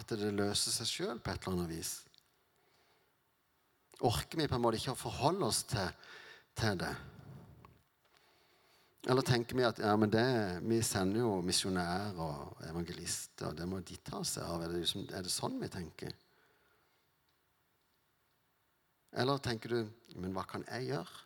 at 0.00 0.14
det 0.18 0.32
løser 0.34 0.72
seg 0.74 0.90
sjøl 0.90 1.20
på 1.20 1.30
et 1.30 1.42
eller 1.44 1.58
annet 1.58 1.74
vis. 1.76 1.94
Orker 4.04 4.40
vi 4.40 4.48
på 4.50 4.56
en 4.56 4.64
måte 4.64 4.80
ikke 4.80 4.94
å 4.96 4.98
forholde 4.98 5.46
oss 5.46 5.62
til, 5.70 5.90
til 6.58 6.80
det? 6.80 6.94
Eller 9.04 9.26
tenker 9.26 9.56
vi 9.58 9.66
at 9.68 9.80
ja, 9.84 9.92
det, 10.08 10.28
vi 10.64 10.80
sender 10.82 11.20
jo 11.20 11.32
misjonærer 11.44 12.16
og 12.24 12.62
evangelister, 12.70 13.50
og 13.50 13.58
det 13.58 13.66
må 13.68 13.82
de 13.84 13.98
ta 14.00 14.22
seg 14.24 14.46
av? 14.48 14.64
Er 14.64 14.72
det, 14.72 14.80
liksom, 14.80 15.04
er 15.12 15.26
det 15.26 15.32
sånn 15.32 15.58
vi 15.60 15.68
tenker? 15.72 16.14
Eller 19.14 19.38
tenker 19.38 19.70
du 19.70 20.16
Men 20.18 20.32
hva 20.34 20.42
kan 20.48 20.64
jeg 20.66 20.88
gjøre? 20.88 21.23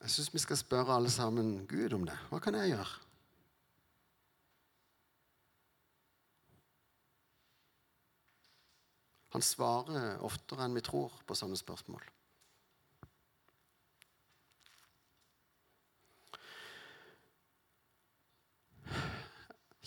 Jeg 0.00 0.10
syns 0.14 0.32
vi 0.32 0.40
skal 0.40 0.56
spørre 0.56 0.96
alle 0.96 1.10
sammen 1.12 1.66
Gud 1.68 1.92
om 1.92 2.06
det. 2.08 2.16
Hva 2.30 2.40
kan 2.40 2.56
jeg 2.56 2.72
gjøre? 2.72 2.92
Han 9.30 9.44
svarer 9.46 10.24
oftere 10.26 10.64
enn 10.66 10.74
vi 10.74 10.82
tror 10.82 11.12
på 11.28 11.36
sånne 11.38 11.58
spørsmål. 11.60 12.02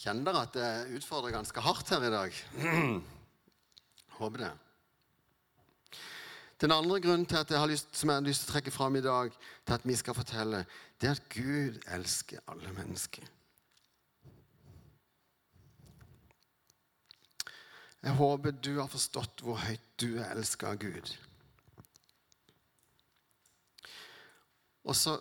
Kjenner 0.03 0.27
dere 0.27 0.45
at 0.45 0.55
det 0.55 0.97
utfordrer 0.99 1.31
ganske 1.31 1.63
hardt 1.63 1.91
her 1.95 2.05
i 2.07 2.13
dag? 2.13 2.39
Håper 4.19 4.45
det. 4.45 4.53
Den 6.63 6.71
andre 6.71 7.01
grunnen 7.01 7.25
til 7.27 7.35
at 7.35 7.49
jeg 7.51 7.59
har 7.59 7.67
lyst, 7.67 7.89
som 7.91 8.09
jeg 8.09 8.15
har 8.15 8.23
lyst 8.23 8.45
til 8.45 8.47
å 8.47 8.53
trekke 8.53 8.71
fram 8.71 8.95
i 8.95 9.01
dag, 9.03 9.33
til 9.67 9.73
at 9.75 9.83
vi 9.83 9.95
skal 9.99 10.15
fortelle, 10.15 10.61
det 11.01 11.09
er 11.09 11.17
at 11.17 11.25
Gud 11.33 11.79
elsker 11.91 12.39
alle 12.47 12.71
mennesker. 12.77 13.25
Jeg 18.03 18.15
håper 18.15 18.55
du 18.55 18.71
har 18.79 18.87
forstått 18.87 19.43
hvor 19.43 19.59
høyt 19.59 19.83
du 19.99 20.07
er 20.13 20.31
elska 20.37 20.71
av 20.71 20.79
Gud. 20.79 21.11
Og 24.87 24.95
så 24.95 25.17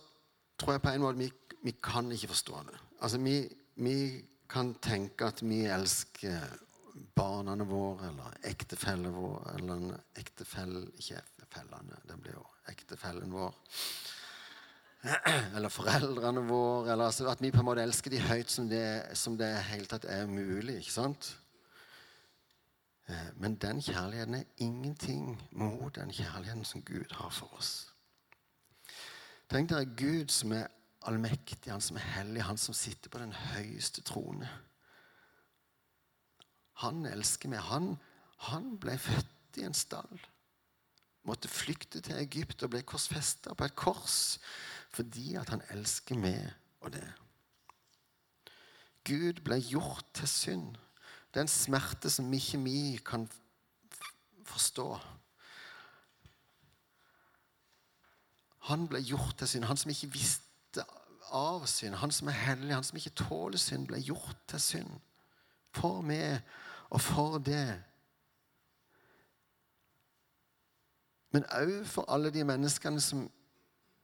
tror 0.59 0.77
jeg 0.77 0.87
på 0.87 0.95
en 0.95 1.07
måte 1.09 1.25
vi, 1.25 1.31
vi 1.67 1.75
kan 1.83 2.11
ikke 2.15 2.31
forstå 2.37 2.63
det. 2.71 2.79
Altså, 3.01 3.19
vi, 3.19 3.37
vi 3.83 3.99
kan 4.51 4.77
tenke 4.79 5.27
at 5.27 5.43
vi 5.43 5.65
elsker 5.67 6.39
barna 7.15 7.57
våre 7.65 8.13
eller 8.13 8.35
ektefellen 8.47 9.15
vår 9.15 9.55
eller 9.57 9.75
en 9.75 9.95
ektefelle 10.19 10.87
Ikke 10.99 11.23
fellene, 11.53 12.01
det 12.09 12.19
blir 12.21 12.37
jo 12.37 12.45
ektefellen 12.73 13.33
vår. 13.33 13.55
Eller 15.57 15.73
foreldrene 15.73 16.45
våre. 16.47 16.93
Eller 16.93 17.05
altså 17.11 17.29
at 17.31 17.43
vi 17.43 17.51
på 17.51 17.63
en 17.63 17.69
måte 17.69 17.83
elsker 17.83 18.13
de 18.13 18.21
høyt 18.23 18.51
som 18.51 18.69
det, 18.71 18.85
som 19.19 19.39
det 19.39 19.51
helt 19.71 19.91
tatt 19.91 20.07
er 20.09 20.27
mulig. 20.31 20.79
ikke 20.81 20.95
sant? 20.95 21.33
Eh, 23.09 23.31
men 23.37 23.57
den 23.57 23.83
kjærligheten 23.83 24.35
er 24.35 24.45
ingenting 24.57 25.43
mot 25.51 25.95
den 25.95 26.13
kjærligheten 26.13 26.65
som 26.65 26.83
Gud 26.83 27.11
har 27.11 27.31
for 27.31 27.51
oss. 27.59 27.89
Tenk 29.51 29.71
dere 29.71 29.91
Gud 29.99 30.31
som 30.33 30.53
er 30.57 30.71
allmektig, 31.03 31.73
han 31.73 31.83
som 31.83 31.99
er 31.99 32.07
hellig, 32.15 32.43
han 32.47 32.57
som 32.57 32.75
sitter 32.75 33.11
på 33.11 33.19
den 33.19 33.33
høyeste 33.33 34.05
trone. 34.07 34.49
Han 36.83 37.07
elsker 37.07 37.51
meg. 37.53 37.61
Han, 37.69 37.97
han 38.49 38.77
ble 38.81 38.97
født 38.99 39.61
i 39.61 39.67
en 39.67 39.77
stall. 39.77 40.23
Måtte 41.29 41.49
flykte 41.49 42.01
til 42.03 42.19
Egypt 42.19 42.63
og 42.63 42.73
ble 42.75 42.83
korsfesta 42.83 43.55
på 43.55 43.69
et 43.69 43.77
kors 43.79 44.39
fordi 44.93 45.37
at 45.41 45.49
han 45.49 45.63
elsker 45.73 46.19
meg 46.21 46.51
og 46.85 46.93
det. 46.93 47.07
Gud 49.09 49.41
ble 49.45 49.57
gjort 49.65 50.05
til 50.15 50.29
synd. 50.29 50.75
Det 51.33 51.41
er 51.41 51.47
en 51.47 51.49
smerte 51.49 52.11
som 52.13 52.33
ikke 52.33 52.61
vi 52.61 53.01
kan 53.07 53.25
forstå. 54.45 54.89
Han 58.69 58.85
ble 58.89 59.01
gjort 59.03 59.39
til 59.39 59.49
synd. 59.49 59.65
Han 59.65 59.81
som 59.81 59.91
ikke 59.91 60.13
visste 60.13 60.85
av 61.33 61.65
synd, 61.67 61.97
han 61.99 62.13
som 62.13 62.29
er 62.29 62.37
hellig, 62.37 62.75
han 62.75 62.85
som 62.85 62.99
ikke 63.01 63.17
tåler 63.25 63.59
synd, 63.59 63.89
ble 63.89 64.03
gjort 64.05 64.45
til 64.53 64.61
synd. 64.61 64.93
For 65.73 66.05
meg 66.05 66.43
og 66.93 67.01
for 67.01 67.39
det. 67.41 67.81
Men 71.33 71.49
òg 71.57 71.87
for 71.89 72.09
alle 72.13 72.31
de 72.31 72.45
menneskene 72.45 73.01
som, 73.01 73.27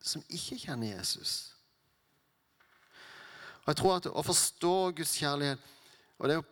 som 0.00 0.22
ikke 0.28 0.58
kjenner 0.64 0.96
Jesus. 0.96 1.54
Og 3.64 3.72
jeg 3.72 3.80
tror 3.82 3.98
at 3.98 4.06
Å 4.08 4.22
forstå 4.24 4.76
Guds 4.96 5.18
kjærlighet 5.20 5.74
og 6.18 6.26
det 6.26 6.34
er 6.34 6.38
jo, 6.40 6.46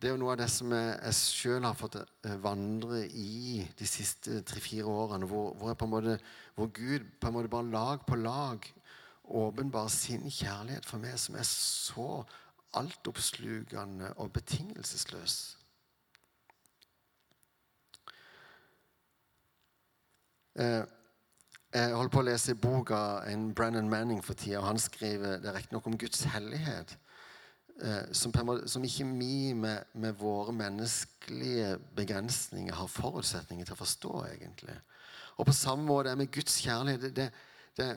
det 0.00 0.08
er 0.08 0.14
jo 0.14 0.18
noe 0.18 0.32
av 0.34 0.40
det 0.40 0.48
som 0.50 0.72
jeg, 0.74 0.94
jeg 1.04 1.18
sjøl 1.20 1.66
har 1.68 1.76
fått 1.78 2.00
eh, 2.00 2.36
vandre 2.42 3.04
i 3.06 3.60
de 3.78 3.86
siste 3.86 4.40
tre-fire 4.48 4.90
årene, 4.90 5.28
hvor, 5.30 5.52
hvor, 5.60 5.76
måte, 5.86 6.16
hvor, 6.56 6.72
Gud 6.74 7.06
på 7.20 7.30
en 7.30 7.36
måte 7.36 7.52
bare 7.52 7.70
lag 7.70 8.02
på 8.06 8.18
lag 8.18 8.66
åpenbarer 9.30 9.92
sin 9.94 10.26
kjærlighet 10.26 10.88
for 10.88 10.98
meg, 10.98 11.14
som 11.14 11.38
er 11.38 11.46
så 11.46 12.24
altoppslukende 12.74 14.10
og 14.18 14.32
betingelsesløs. 14.34 15.38
Jeg 20.60 21.94
holder 21.94 22.12
på 22.12 22.20
å 22.20 22.26
lese 22.26 22.54
boka 22.58 22.98
en 23.30 23.50
Brennan 23.56 23.88
Manning 23.88 24.20
for 24.24 24.34
tida. 24.34 24.60
Han 24.66 24.78
skriver 24.78 25.38
det 25.40 25.54
riktignok 25.54 25.86
om 25.86 25.98
Guds 25.98 26.24
hellighet. 26.32 26.96
Eh, 27.82 28.12
som, 28.12 28.84
ikke 28.84 29.04
vi 29.04 29.52
med, 29.54 29.78
med, 29.92 30.12
våre 30.12 30.52
menneskelige 30.52 31.78
begrensninger 31.96 32.74
har 32.74 32.86
forutsetninger 32.86 33.64
til 33.64 33.72
å 33.76 33.80
forstå. 33.80 34.12
egentlig. 34.34 34.76
Og 35.36 35.46
på 35.46 35.52
samme 35.56 35.86
måte 35.88 36.10
er 36.10 36.18
med 36.20 36.32
Guds 36.32 36.58
kjærlighet 36.60 37.16
det, 37.16 37.30
det, 37.76 37.90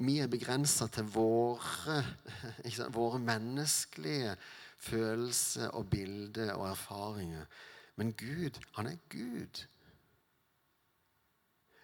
Vi 0.00 0.18
er 0.18 0.26
begrensa 0.26 0.86
til 0.86 1.04
våre, 1.04 2.00
sant, 2.76 2.94
våre 2.94 3.18
menneskelige 3.18 4.36
følelser 4.80 5.68
og 5.76 5.90
bilder 5.90 6.54
og 6.54 6.70
erfaringer. 6.70 7.44
Men 7.96 8.12
Gud, 8.12 8.56
han 8.78 8.86
er 8.86 8.96
Gud. 9.10 9.66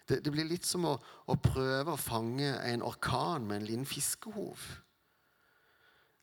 Det, 0.07 0.21
det 0.23 0.31
blir 0.31 0.47
litt 0.47 0.65
som 0.67 0.85
å, 0.87 0.97
å, 1.27 1.35
prøve 1.35 1.93
å 1.93 1.99
fange 1.99 2.53
en 2.63 2.83
orkan 2.85 3.47
med 3.47 3.61
en 3.61 3.67
liten 3.67 3.87
fiskehov. 3.87 4.61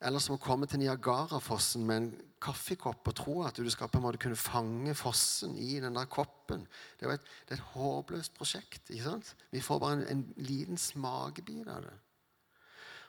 Eller 0.05 0.21
som 0.21 0.35
å 0.35 0.41
komme 0.41 0.67
til 0.69 0.81
Niagarafossen 0.81 1.85
med 1.87 2.01
en 2.01 2.09
kaffekopp 2.43 3.07
og 3.09 3.17
tro 3.17 3.35
at 3.47 3.57
du 3.61 3.69
skal 3.71 3.89
på 3.89 3.99
en 3.99 4.05
måte 4.05 4.21
kunne 4.21 4.37
fange 4.37 4.93
fossen 4.97 5.55
i 5.57 5.77
den 5.81 5.95
der 5.97 6.09
koppen. 6.11 6.65
Det 6.99 7.07
er 7.07 7.15
et, 7.15 7.29
det 7.45 7.55
er 7.55 7.61
et 7.61 7.69
håpløst 7.75 8.35
prosjekt. 8.37 8.89
ikke 8.89 9.05
sant? 9.05 9.31
Vi 9.53 9.63
får 9.63 9.79
bare 9.81 10.01
en, 10.01 10.07
en 10.11 10.25
liten 10.49 10.81
smakebit 10.81 11.69
av 11.71 11.85
det. 11.87 11.95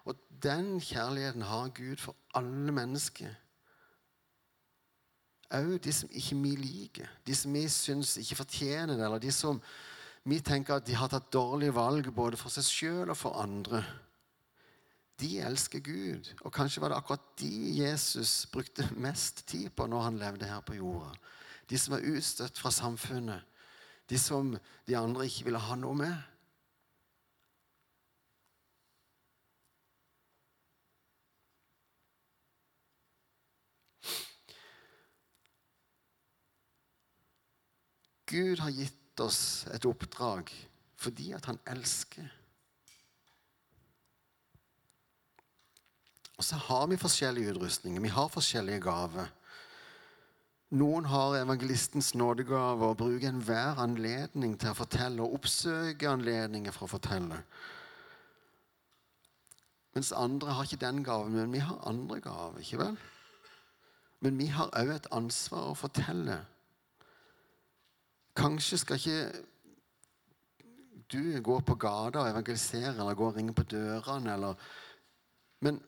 Og 0.06 0.20
den 0.42 0.76
kjærligheten 0.80 1.42
har 1.42 1.72
Gud 1.74 1.98
for 1.98 2.14
alle 2.38 2.72
mennesker. 2.72 3.34
Òg 5.56 5.76
de 5.82 5.92
som 5.94 6.10
ikke 6.10 6.38
vi 6.42 6.54
liker, 6.58 7.10
de 7.26 7.34
som 7.34 7.54
vi 7.54 7.66
syns 7.70 8.16
ikke 8.22 8.40
fortjener 8.42 8.96
det, 8.96 9.04
eller 9.06 9.22
de 9.22 9.32
som 9.34 9.60
vi 10.26 10.40
tenker 10.42 10.80
at 10.80 10.86
de 10.86 10.94
har 10.98 11.10
tatt 11.10 11.30
dårlige 11.30 11.74
valg 11.76 12.08
både 12.14 12.38
for 12.40 12.50
seg 12.50 12.66
sjøl 12.66 13.12
og 13.12 13.18
for 13.18 13.38
andre. 13.38 13.84
De 15.22 15.36
elsker 15.38 15.80
Gud. 15.80 16.32
Og 16.42 16.52
kanskje 16.52 16.82
var 16.82 16.90
det 16.90 16.98
akkurat 16.98 17.28
de 17.40 17.50
Jesus 17.78 18.44
brukte 18.52 18.88
mest 18.98 19.46
tid 19.46 19.70
på 19.70 19.86
når 19.86 20.08
han 20.08 20.18
levde 20.18 20.48
her 20.50 20.64
på 20.66 20.74
jorda. 20.80 21.14
De 21.70 21.78
som 21.78 21.94
var 21.94 22.08
utstøtt 22.10 22.58
fra 22.58 22.74
samfunnet. 22.74 23.46
De 24.10 24.18
som 24.18 24.56
de 24.86 24.98
andre 24.98 25.26
ikke 25.26 25.46
ville 25.46 25.62
ha 25.62 25.78
noe 25.78 25.94
med. 25.94 26.16
Gud 38.26 38.58
har 38.58 38.74
gitt 38.74 38.95
oss 39.20 39.66
et 39.74 39.86
oppdrag 39.88 40.50
fordi 40.96 41.32
at 41.36 41.44
han 41.44 41.58
elsker. 41.68 42.24
Og 46.36 46.44
så 46.44 46.56
har 46.56 46.86
vi 46.86 46.98
forskjellige 47.00 47.52
utrustninger. 47.54 48.00
Vi 48.00 48.12
har 48.12 48.28
forskjellige 48.32 48.80
gaver. 48.80 49.28
Noen 50.76 51.04
har 51.04 51.38
evangelistens 51.38 52.14
nådegave 52.14 52.90
og 52.90 52.96
bruker 52.96 53.28
enhver 53.28 53.78
anledning 53.80 54.56
til 54.58 54.72
å 54.72 54.76
fortelle 54.76 55.22
og 55.22 55.38
oppsøke 55.38 56.10
anledninger 56.10 56.74
for 56.74 56.88
å 56.88 56.94
fortelle. 56.96 57.38
Mens 59.94 60.10
andre 60.12 60.52
har 60.52 60.66
ikke 60.66 60.82
den 60.82 61.04
gaven, 61.04 61.38
men 61.38 61.54
vi 61.54 61.62
har 61.64 61.78
andre 61.88 62.20
gaver. 62.20 62.60
ikke 62.60 62.78
vel? 62.82 62.98
Men 64.20 64.38
vi 64.38 64.46
har 64.46 64.74
òg 64.76 64.90
et 64.92 65.08
ansvar 65.12 65.70
å 65.70 65.78
fortelle. 65.78 66.40
Kanskje 68.36 68.78
skal 68.78 69.00
ikke 69.00 69.20
du 71.12 71.40
gå 71.42 71.56
på 71.60 71.74
gata 71.74 72.20
og 72.20 72.30
evangelisere 72.30 72.94
eller 72.94 73.14
gå 73.14 73.28
og 73.30 73.36
ringe 73.36 73.54
på 73.54 73.64
dørene. 73.70 74.34
Eller, 74.34 74.54
men, 75.60 75.80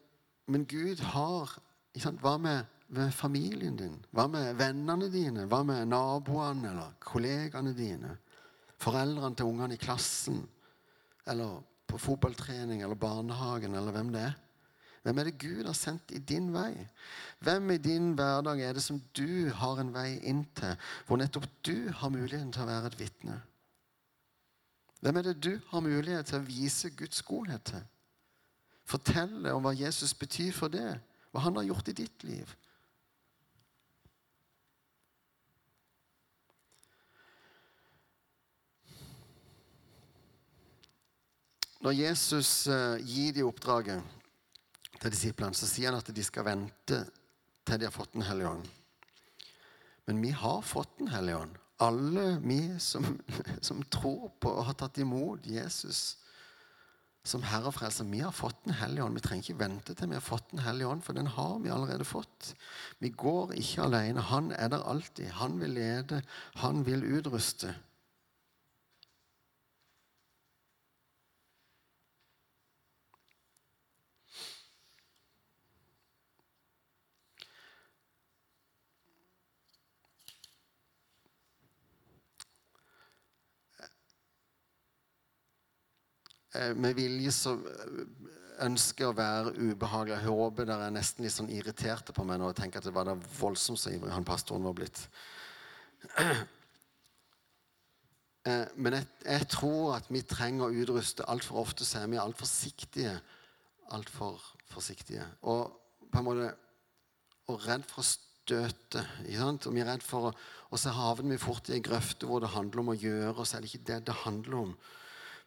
men, 0.47 0.67
Gud 0.67 1.03
har 1.15 1.59
Hva 1.99 2.37
med, 2.39 2.65
med, 2.89 3.11
familien 3.13 3.77
din? 3.77 3.97
Hva 4.15 4.29
med 4.31 4.55
vennene 4.55 5.09
dine? 5.11 5.47
Hva 5.51 5.65
med 5.67 5.89
naboene 5.89 6.71
eller 6.71 6.93
kollegaene 7.01 7.73
dine? 7.75 8.13
Foreldrene 8.79 9.35
til 9.35 9.49
ungene 9.51 9.75
i 9.75 9.81
klassen? 9.83 10.45
Eller 11.27 11.59
på 11.89 11.99
fotballtrening 11.99 12.83
eller 12.83 12.95
barnehagen, 12.95 13.75
eller 13.75 13.93
hvem 13.93 14.13
det 14.15 14.23
er? 14.29 14.37
Hvem 15.09 15.19
er 15.19 15.25
det 15.25 15.39
Gud 15.41 15.65
har 15.65 15.73
sendt 15.73 16.11
i 16.13 16.19
din 16.21 16.51
vei? 16.53 16.75
Hvem 17.41 17.71
i 17.73 17.79
din 17.81 18.11
hverdag 18.13 18.61
er 18.61 18.75
det 18.77 18.83
som 18.85 18.99
du 19.17 19.49
har 19.57 19.79
en 19.81 19.93
vei 19.95 20.19
inn 20.21 20.43
til, 20.59 20.75
hvor 21.07 21.17
nettopp 21.17 21.47
du 21.65 21.89
har 21.97 22.13
muligheten 22.13 22.51
til 22.53 22.67
å 22.67 22.69
være 22.69 22.91
et 22.91 22.99
vitne? 23.01 23.39
Hvem 25.01 25.17
er 25.17 25.31
det 25.31 25.39
du 25.41 25.55
har 25.71 25.81
mulighet 25.81 26.29
til 26.29 26.43
å 26.43 26.45
vise 26.45 26.91
Guds 26.93 27.23
godhet 27.25 27.65
til? 27.71 27.87
Fortelle 28.85 29.55
om 29.57 29.65
hva 29.65 29.73
Jesus 29.73 30.13
betyr 30.13 30.53
for 30.53 30.69
det, 30.77 30.99
hva 31.33 31.47
han 31.47 31.57
har 31.57 31.71
gjort 31.71 31.89
i 31.89 31.97
ditt 32.03 32.29
liv. 32.29 32.53
Når 41.81 41.97
Jesus 41.97 42.53
uh, 42.69 43.01
gir 43.01 43.33
de 43.33 43.49
oppdraget 43.49 44.18
til 45.03 45.15
disiplene, 45.15 45.57
så 45.57 45.69
sier 45.69 45.93
han 45.93 46.01
at 46.01 46.11
de 46.15 46.25
skal 46.27 46.47
vente 46.49 47.03
til 47.69 47.81
de 47.81 47.89
har 47.89 47.95
fått 47.95 48.15
Den 48.17 48.27
hellige 48.27 48.51
ånd. 48.51 48.69
Men 50.09 50.23
vi 50.25 50.31
har 50.31 50.63
fått 50.63 50.99
Den 50.99 51.13
hellige 51.13 51.43
ånd. 51.45 51.59
Alle 51.85 52.39
vi 52.43 52.63
som, 52.83 53.05
som, 53.61 53.83
tror 53.93 54.33
på 54.41 54.51
og 54.51 54.67
har 54.71 54.79
tatt 54.79 54.99
imot 54.99 55.47
Jesus 55.47 56.17
som 57.29 57.43
Herre 57.45 57.69
og 57.69 57.75
Frelser, 57.77 58.07
vi 58.09 58.23
har 58.25 58.33
fått 58.33 58.63
Den 58.65 58.79
hellige 58.79 59.05
ånd. 59.05 59.19
Vi 59.19 59.25
trenger 59.25 59.45
ikke 59.45 59.61
vente 59.61 59.95
til 59.95 60.09
vi 60.09 60.17
har 60.17 60.25
fått 60.25 60.51
Den 60.55 60.63
hellige 60.65 60.89
ånd, 60.89 61.05
for 61.05 61.19
den 61.19 61.29
har 61.29 61.59
vi 61.61 61.73
allerede 61.75 62.07
fått. 62.09 62.55
Vi 63.05 63.11
går 63.11 63.53
ikke 63.59 63.85
alene. 63.85 64.25
Han 64.31 64.51
er 64.57 64.73
der 64.73 64.87
alltid. 64.89 65.29
Han 65.43 65.61
vil 65.61 65.77
lede. 65.77 66.23
Han 66.63 66.87
vil 66.87 67.05
utruste. 67.05 67.75
Med 86.79 86.97
vilje 86.97 87.33
så 87.35 87.55
eh, 87.61 88.05
ønsker 88.65 89.05
jeg 89.05 89.13
å 89.13 89.19
være 89.19 89.55
ubehagelig. 89.57 90.17
Jeg 90.17 90.29
håper 90.29 90.69
dere 90.69 90.89
er 90.89 90.95
nesten 90.95 91.27
litt 91.27 91.35
sånn 91.35 91.51
irriterte 91.53 92.15
på 92.17 92.25
meg 92.27 92.41
nå 92.41 92.51
og 92.51 92.57
tenker 92.59 92.81
at 92.81 92.89
det 92.89 92.95
var 92.97 93.09
da 93.09 93.17
voldsomt 93.39 93.81
så 93.81 93.93
ivrig 93.93 94.15
han 94.15 94.27
pastoren 94.29 94.69
var 94.69 94.79
blitt. 94.79 95.03
Eh, 98.47 98.69
men 98.81 98.95
jeg, 98.95 99.05
jeg, 99.27 99.47
tror 99.51 99.97
at 99.97 100.07
vi 100.15 100.23
trenger 100.25 100.69
å 100.69 100.83
utruste. 100.83 101.25
Altfor 101.29 101.59
ofte 101.61 101.85
så 101.85 101.99
er 101.99 102.07
vi 102.09 102.21
altfor 102.23 102.47
forsiktige. 102.47 103.11
Altfor 103.93 104.39
forsiktige. 104.71 105.27
Og 105.51 105.75
på 106.09 106.21
en 106.21 106.25
måte 106.25 106.47
og 107.53 107.67
redd 107.67 107.85
for 107.91 108.01
å 108.01 108.07
støte. 108.07 109.03
ikke 109.27 109.41
sant? 109.43 109.67
Og 109.69 109.75
vi 109.75 109.83
er 109.83 109.91
redd 109.91 110.07
for 110.07 110.31
å, 110.31 110.33
og 110.71 110.81
så 110.81 110.95
havner 110.97 111.35
vi 111.35 111.43
fort 111.43 111.69
i 111.69 111.77
ei 111.77 111.85
grøfte 111.85 112.31
hvor 112.31 112.41
det 112.41 112.55
handler 112.55 112.85
om 112.85 112.93
å 112.95 112.97
gjøre, 112.97 113.35
og 113.35 113.45
så 113.45 113.59
er 113.59 113.67
det 113.67 113.73
ikke 113.73 113.89
det 113.91 114.01
det 114.09 114.17
handler 114.23 114.59
om. 114.63 114.73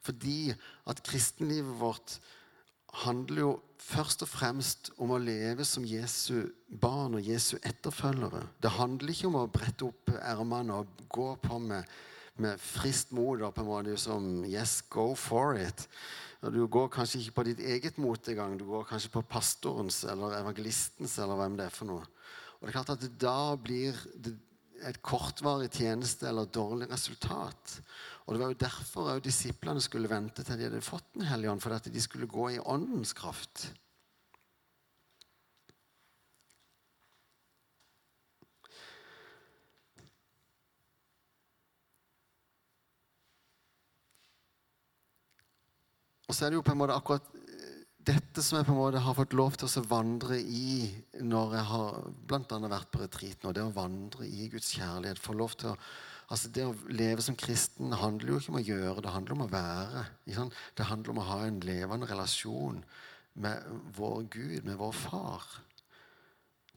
Fordi 0.01 0.53
at 0.89 1.01
kristenlivet 1.05 1.79
vårt 1.79 2.17
handler 3.05 3.39
jo 3.39 3.51
først 3.81 4.25
og 4.25 4.29
fremst 4.29 4.91
om 5.01 5.13
å 5.15 5.19
leve 5.21 5.65
som 5.67 5.85
Jesu 5.87 6.51
barn 6.81 7.15
og 7.17 7.25
Jesu 7.25 7.55
etterfølgere. 7.61 8.43
Det 8.61 8.73
handler 8.75 9.13
ikke 9.13 9.29
om 9.29 9.39
å 9.41 9.49
brette 9.51 9.87
opp 9.87 10.11
ermene 10.19 10.81
og 10.81 11.05
gå 11.11 11.29
på 11.41 11.59
med, 11.63 11.87
med 12.41 12.59
frist 12.61 13.13
mot 13.15 13.39
og 13.39 13.55
på 13.55 13.63
en 13.63 13.69
måte 13.69 13.95
som 13.99 14.27
Yes, 14.45 14.81
go 14.91 15.11
for 15.15 15.55
it. 15.59 15.87
Du 16.41 16.63
går 16.67 16.89
kanskje 16.89 17.21
ikke 17.21 17.37
på 17.37 17.47
ditt 17.51 17.59
eget 17.61 17.99
mot 18.01 18.29
engang. 18.29 18.57
Du 18.57 18.65
går 18.65 18.87
kanskje 18.89 19.13
på 19.13 19.25
pastorens 19.29 20.03
eller 20.09 20.39
evangelistens 20.39 21.19
eller 21.21 21.37
hvem 21.37 21.59
det 21.59 21.67
er 21.69 21.75
for 21.75 21.89
noe. 21.89 22.07
Og 22.59 22.65
det 22.65 22.71
er 22.71 22.77
klart 22.77 22.95
at 22.95 23.03
det 23.05 23.13
da 23.21 23.53
blir 23.57 23.97
det 24.17 24.35
et 24.87 25.01
kortvarig 25.05 25.69
tjeneste 25.73 26.27
eller 26.29 26.49
dårlig 26.49 26.89
resultat. 26.91 27.77
Og 28.25 28.33
Det 28.33 28.41
var 28.41 28.51
jo 28.51 28.63
derfor 28.65 29.11
også 29.11 29.25
disiplene 29.25 29.81
skulle 29.83 30.09
vente 30.09 30.43
til 30.43 30.57
de 30.57 30.69
hadde 30.69 30.81
fått 30.81 31.13
Den 31.13 31.27
hellige 31.29 31.51
ånd, 31.51 31.61
for 31.61 31.75
at 31.75 31.91
de 31.91 32.01
skulle 32.01 32.27
gå 32.27 32.49
i 32.49 32.59
åndens 32.59 33.13
kraft. 33.13 33.71
Og 46.31 46.35
så 46.35 46.45
er 46.45 46.53
det 46.53 46.61
jo 46.61 46.63
på 46.63 46.71
en 46.71 46.79
måte 46.79 46.95
akkurat 46.95 47.25
dette 48.07 48.43
som 48.43 48.57
jeg 48.57 48.67
på 48.67 48.73
en 48.73 48.79
måte 48.79 49.01
har 49.03 49.17
fått 49.17 49.35
lov 49.37 49.57
til 49.59 49.67
å 49.67 49.83
vandre 49.89 50.37
i 50.39 50.89
når 51.21 51.57
jeg 51.57 51.67
har 51.71 51.99
blant 52.29 52.55
annet 52.55 52.73
vært 52.73 52.89
på 52.93 53.01
retreat 53.03 53.43
nå, 53.43 53.53
det 53.53 53.65
å 53.65 53.75
vandre 53.75 54.27
i 54.27 54.47
Guds 54.51 54.73
kjærlighet. 54.77 55.21
Få 55.21 55.37
lov 55.37 55.57
til 55.59 55.73
å 55.73 55.77
Altså 56.31 56.47
Det 56.47 56.63
å 56.63 56.75
leve 56.87 57.19
som 57.19 57.35
kristen 57.35 57.91
handler 57.99 58.29
jo 58.31 58.37
ikke 58.39 58.51
om 58.53 58.59
å 58.61 58.63
gjøre, 58.63 59.01
det 59.03 59.11
handler 59.11 59.33
om 59.35 59.41
å 59.43 59.49
være. 59.51 60.03
Det 60.23 60.85
handler 60.87 61.11
om 61.11 61.19
å 61.19 61.25
ha 61.27 61.39
en 61.43 61.57
levende 61.59 62.07
relasjon 62.07 62.77
med 63.43 63.65
vår 63.97 64.21
Gud, 64.31 64.61
med 64.63 64.77
vår 64.79 64.93
far. 64.95 65.43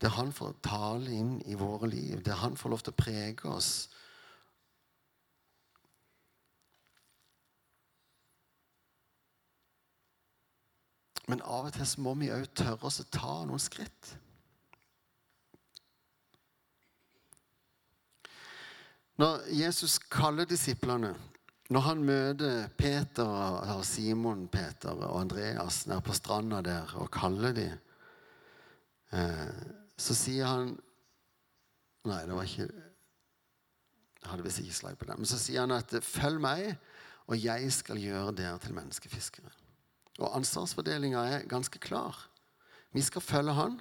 Der 0.02 0.10
han 0.16 0.34
får 0.34 0.56
tale 0.66 1.14
inn 1.14 1.36
i 1.46 1.54
våre 1.54 1.86
liv, 1.86 2.18
der 2.26 2.40
han 2.42 2.58
får 2.58 2.74
lov 2.74 2.82
til 2.82 2.96
å 2.96 2.98
prege 2.98 3.52
oss. 3.54 3.70
Men 11.28 11.42
av 11.42 11.70
og 11.70 11.72
til 11.72 11.88
så 11.88 12.02
må 12.04 12.14
vi 12.20 12.32
òg 12.34 12.50
tørre 12.56 12.88
oss 12.88 13.00
å 13.00 13.08
ta 13.08 13.36
noen 13.48 13.62
skritt. 13.62 14.14
Når 19.20 19.46
Jesus 19.54 20.00
kaller 20.10 20.48
disiplene 20.50 21.12
når 21.72 21.84
han 21.86 22.02
møter 22.04 22.66
Peter 22.76 23.24
og 23.24 23.84
Simon 23.88 24.44
Peter 24.52 24.92
og 24.92 25.14
Andreas 25.22 25.84
nede 25.88 26.04
på 26.04 26.16
stranda 26.16 26.60
der 26.64 26.92
og 27.00 27.08
kaller 27.14 27.54
dem, 27.56 27.78
eh, 29.12 29.62
så 29.96 30.16
sier 30.18 30.50
han 30.50 30.74
Nei, 32.04 32.18
det 32.28 32.34
var 32.36 32.44
ikke 32.44 32.66
Jeg 32.68 34.28
hadde 34.28 34.44
visst 34.44 34.60
ikke 34.60 34.74
slag 34.76 34.98
på 35.00 35.06
det. 35.08 35.14
Men 35.16 35.28
så 35.28 35.38
sier 35.40 35.60
han 35.60 35.72
at 35.72 35.88
'følg 35.88 36.40
meg, 36.40 36.76
og 37.26 37.36
jeg 37.44 37.72
skal 37.72 37.96
gjøre 37.96 38.36
dere 38.36 38.58
til 38.58 38.74
menneskefiskere'. 38.74 39.63
Og 40.18 40.36
ansvarsfordelinga 40.38 41.24
er 41.26 41.48
ganske 41.50 41.78
klar. 41.82 42.18
Vi 42.94 43.02
skal 43.02 43.24
følge 43.24 43.54
han, 43.56 43.80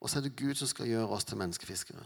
og 0.00 0.10
så 0.10 0.18
er 0.18 0.28
det 0.28 0.36
Gud 0.38 0.54
som 0.54 0.68
skal 0.70 0.86
gjøre 0.86 1.08
oss 1.16 1.26
til 1.26 1.40
menneskefiskere. 1.40 2.04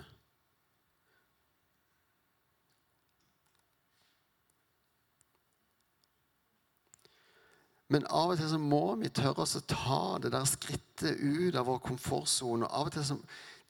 Men 7.88 8.04
av 8.12 8.34
og 8.34 8.40
til 8.40 8.50
så 8.50 8.58
må 8.60 8.82
vi 9.00 9.08
tørre 9.12 9.44
oss 9.44 9.56
å 9.56 9.64
ta 9.64 10.00
det 10.20 10.32
der 10.34 10.48
skrittet 10.48 11.20
ut 11.20 11.56
av 11.56 11.68
vår 11.70 11.80
komfortsone. 11.86 12.68
Av 12.68 12.90
og 12.90 12.92
til 12.92 13.06
så 13.08 13.16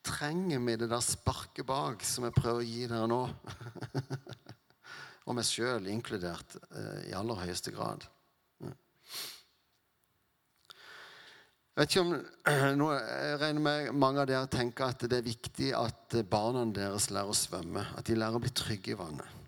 trenger 0.06 0.62
vi 0.64 0.74
det 0.80 0.88
der 0.90 1.04
sparket 1.04 1.66
bak 1.66 2.02
som 2.06 2.26
jeg 2.26 2.34
prøver 2.34 2.64
å 2.64 2.66
gi 2.66 2.86
dere 2.90 3.10
nå. 3.10 3.20
og 5.26 5.38
meg 5.38 5.46
sjøl 5.46 5.86
inkludert 5.92 6.58
eh, 6.70 7.10
i 7.10 7.14
aller 7.14 7.44
høyeste 7.44 7.74
grad. 7.74 8.08
Vet 11.78 11.92
ikke 11.92 12.04
om, 12.04 12.14
jeg 12.48 13.40
regner 13.42 13.62
med 13.62 13.90
mange 13.94 14.22
av 14.22 14.30
dere 14.30 14.50
tenker 14.50 14.90
at 14.90 15.04
det 15.06 15.20
er 15.20 15.26
viktig 15.26 15.72
at 15.78 16.20
barna 16.30 16.64
deres 16.74 17.10
lærer 17.14 17.30
å 17.30 17.36
svømme. 17.36 17.84
At 17.98 18.08
de 18.08 18.16
lærer 18.18 18.38
å 18.38 18.42
bli 18.42 18.54
trygge 18.54 18.94
i 18.94 18.98
vannet. 18.98 19.38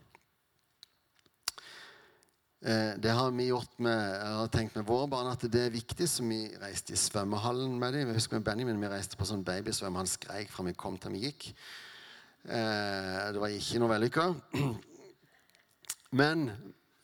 Eh, 2.60 2.92
det 3.00 3.12
har 3.16 3.30
vi 3.32 3.46
gjort 3.48 3.78
med, 3.80 3.96
jeg 3.96 4.32
har 4.36 4.48
tenkt 4.52 4.74
med 4.76 4.84
våre 4.84 5.08
barn 5.08 5.30
at 5.30 5.46
det 5.48 5.62
er 5.64 5.72
viktig, 5.72 6.04
så 6.04 6.26
vi 6.28 6.42
reiste 6.60 6.92
i 6.92 7.00
svømmehallen 7.00 7.78
med 7.80 7.96
dem. 7.96 8.10
Jeg 8.10 8.20
husker 8.20 8.36
med 8.36 8.44
Benjamin 8.50 8.82
vi 8.82 8.90
reiste 8.92 9.16
på 9.16 9.28
sånn 9.28 9.44
babysvøm. 9.46 9.96
Han 9.96 10.10
skreik 10.10 10.52
fra 10.52 10.66
vi 10.66 10.76
kom 10.76 10.98
til 11.00 11.16
vi 11.16 11.24
gikk. 11.24 11.48
Eh, 12.44 13.24
det 13.32 13.40
var 13.40 13.56
ikke 13.56 13.80
noe 13.80 13.94
vellykka. 13.94 14.28
Men 16.20 16.50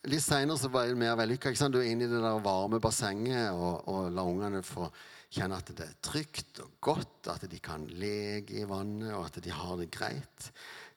litt 0.06 0.24
seinere 0.24 0.70
var 0.70 0.90
det 0.90 1.00
mer 1.00 1.16
vellykka. 1.18 1.54
Du 1.72 1.80
er 1.80 1.88
inne 1.88 2.04
i 2.04 2.12
det 2.12 2.20
der 2.20 2.44
varme 2.44 2.82
bassenget 2.82 3.48
og, 3.56 3.88
og 3.88 4.12
la 4.12 4.28
ungene 4.28 4.60
få 4.66 4.90
kjenne 5.36 5.58
at 5.60 5.70
det 5.76 5.84
er 5.84 5.98
trygt 6.04 6.60
og 6.64 6.78
godt, 6.80 7.28
at 7.32 7.44
de 7.50 7.58
kan 7.62 7.84
leke 8.00 8.60
i 8.62 8.68
vannet, 8.68 9.12
og 9.14 9.26
at 9.28 9.38
de 9.44 9.52
har 9.52 9.76
det 9.80 9.90
greit. 9.92 10.50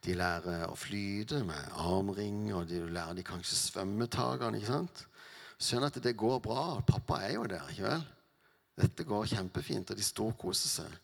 De 0.06 0.16
lærer 0.16 0.66
å 0.70 0.78
flyte 0.80 1.42
med 1.48 1.76
armring, 1.76 2.46
og 2.56 2.70
de 2.70 2.80
lærer 2.88 3.18
de 3.18 3.26
kanskje 3.28 3.58
svømmetakene. 3.60 4.60
ikke 4.60 4.72
sant? 4.72 5.04
Skjønner 5.60 5.92
at 5.92 6.00
det 6.04 6.16
går 6.18 6.40
bra. 6.44 6.80
Pappa 6.88 7.20
er 7.28 7.36
jo 7.36 7.44
der, 7.52 7.68
ikke 7.74 7.88
vel? 7.90 8.06
Dette 8.80 9.04
går 9.04 9.28
kjempefint, 9.34 9.92
og 9.92 10.00
de 10.00 10.06
storkoser 10.08 10.72
seg. 10.80 11.00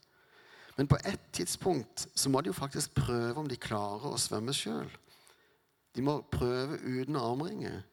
Men 0.78 0.88
på 0.92 1.00
et 1.08 1.32
tidspunkt 1.36 2.08
så 2.16 2.32
må 2.32 2.42
de 2.42 2.52
jo 2.52 2.56
faktisk 2.56 2.96
prøve 2.96 3.40
om 3.40 3.50
de 3.52 3.60
klarer 3.60 4.12
å 4.12 4.20
svømme 4.20 4.56
sjøl. 4.56 4.88
De 5.96 6.04
må 6.04 6.20
prøve 6.32 6.80
uten 6.84 7.20
armringer. 7.20 7.84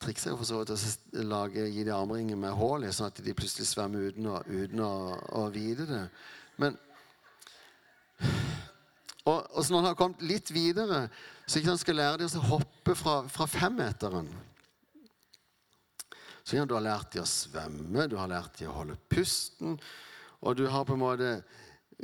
Trikset 0.00 0.30
er 0.32 0.38
for 0.40 0.48
så 0.48 0.60
vidt 0.62 0.72
å 0.72 1.24
lage, 1.28 1.66
gi 1.68 1.84
de 1.84 1.92
armringer 1.92 2.38
med 2.40 2.54
hull 2.56 2.86
i, 2.88 2.92
sånn 2.94 3.10
at 3.10 3.20
de 3.20 3.34
plutselig 3.36 3.68
svømmer 3.68 4.08
uten 4.08 4.30
å, 4.32 4.38
uten 4.48 4.80
å, 4.80 4.92
å 5.36 5.42
vite 5.52 5.84
det. 5.88 6.04
Men 6.60 6.78
og, 9.28 9.44
og 9.52 9.60
så 9.60 9.72
når 9.72 9.82
han 9.82 9.88
har 9.90 9.98
kommet 9.98 10.22
litt 10.24 10.50
videre, 10.54 11.04
så 11.44 11.60
ikke 11.60 11.74
han 11.74 11.82
skal 11.82 11.98
lære 12.00 12.22
dem 12.22 12.40
å 12.40 12.48
hoppe 12.54 12.94
fra, 12.96 13.20
fra 13.28 13.46
femmeteren. 13.50 14.30
Så 16.44 16.56
ja, 16.56 16.64
Du 16.64 16.74
har 16.74 16.84
lært 16.84 17.12
dem 17.14 17.26
å 17.26 17.28
svømme, 17.28 18.08
du 18.08 18.16
har 18.18 18.30
lært 18.30 18.56
dem 18.58 18.72
å 18.72 18.78
holde 18.80 18.96
pusten. 19.12 19.76
Og 20.40 20.56
du 20.56 20.64
har 20.72 20.86
på 20.88 20.96
en 20.96 21.02
måte 21.04 21.34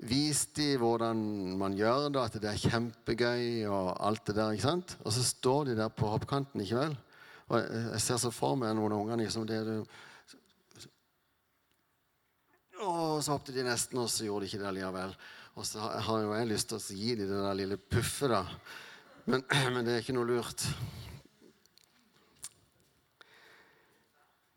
vist 0.04 0.52
dem 0.58 0.82
hvordan 0.82 1.24
man 1.56 1.76
gjør 1.78 2.10
det, 2.12 2.22
at 2.22 2.36
det 2.42 2.52
er 2.52 2.64
kjempegøy 2.68 3.64
og 3.72 3.94
alt 3.96 4.26
det 4.28 4.36
der. 4.36 4.52
ikke 4.52 4.68
sant? 4.68 4.96
Og 5.02 5.16
så 5.16 5.24
står 5.24 5.70
de 5.70 5.78
der 5.80 5.88
på 5.88 6.12
hoppkanten, 6.12 6.60
ikke 6.60 6.82
vel? 6.82 6.96
Og 7.46 7.62
jeg 7.62 8.02
ser 8.02 8.18
så 8.18 8.32
for 8.34 8.58
meg 8.58 8.74
noen 8.74 8.94
av 8.94 9.02
ungene 9.04 9.22
liksom 9.22 9.46
det 9.46 9.60
du 9.66 9.76
Og 12.82 13.22
så 13.24 13.32
hoppet 13.32 13.54
de 13.56 13.64
nesten, 13.64 13.98
og 14.02 14.10
så 14.12 14.26
gjorde 14.26 14.44
de 14.44 14.50
ikke 14.50 14.60
det 14.60 14.72
likevel. 14.76 15.14
Og 15.56 15.64
så 15.64 15.80
har 15.80 16.20
jo 16.20 16.34
jeg 16.36 16.48
lyst 16.50 16.68
til 16.68 16.76
å 16.76 16.96
gi 17.00 17.14
dem 17.16 17.30
det 17.30 17.38
der 17.40 17.56
lille 17.56 17.78
puffet, 17.80 18.28
da. 18.28 18.42
Men, 19.24 19.44
men 19.74 19.86
det 19.86 19.94
er 19.94 20.04
ikke 20.04 20.16
noe 20.18 20.28
lurt. 20.28 20.66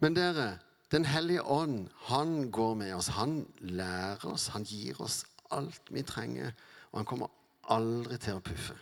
Men 0.03 0.17
dere, 0.17 0.57
Den 0.91 1.05
hellige 1.05 1.43
ånd, 1.45 1.89
han 2.09 2.51
går 2.51 2.75
med 2.75 2.95
oss. 2.95 3.11
Han 3.13 3.43
lærer 3.61 4.25
oss, 4.25 4.47
han 4.55 4.63
gir 4.65 4.97
oss 5.05 5.21
alt 5.53 5.91
vi 5.93 6.01
trenger. 6.01 6.55
Og 6.89 7.03
han 7.03 7.05
kommer 7.05 7.29
aldri 7.69 8.17
til 8.17 8.39
å 8.39 8.41
puffe. 8.41 8.73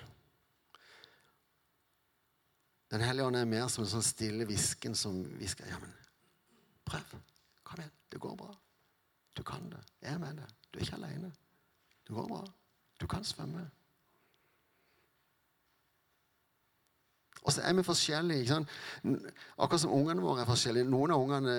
Den 2.92 3.04
hellige 3.04 3.28
ånd 3.28 3.36
er 3.36 3.50
mer 3.50 3.68
som 3.72 3.84
en 3.84 3.92
sånn 3.92 4.06
stille 4.06 4.46
hvisken 4.48 4.96
som 4.96 5.20
hvisker 5.40 5.68
Ja, 5.68 5.80
men 5.82 5.92
prøv. 6.88 7.18
Kom 7.68 7.82
igjen. 7.82 7.96
Det 8.12 8.20
går 8.24 8.38
bra. 8.40 8.54
Du 9.36 9.44
kan 9.44 9.66
det. 9.70 9.82
Jeg 10.02 10.14
er 10.14 10.22
med 10.22 10.40
deg. 10.40 10.54
Du 10.72 10.80
er 10.80 10.86
ikke 10.86 11.00
aleine. 11.02 11.32
Det 12.08 12.16
går 12.16 12.30
bra. 12.30 12.46
Du 13.02 13.08
kan 13.12 13.26
svømme. 13.28 13.66
Og 17.44 17.54
så 17.54 17.62
er 17.62 17.74
vi 17.74 17.84
forskjellige. 17.84 18.40
ikke 18.40 18.54
sant? 18.54 18.70
Akkurat 19.58 19.82
som 19.82 19.92
ungene 19.92 20.24
våre 20.24 20.42
er 20.42 20.50
forskjellige. 20.50 20.88
Noen 20.90 21.12
av 21.12 21.22
ungene 21.24 21.58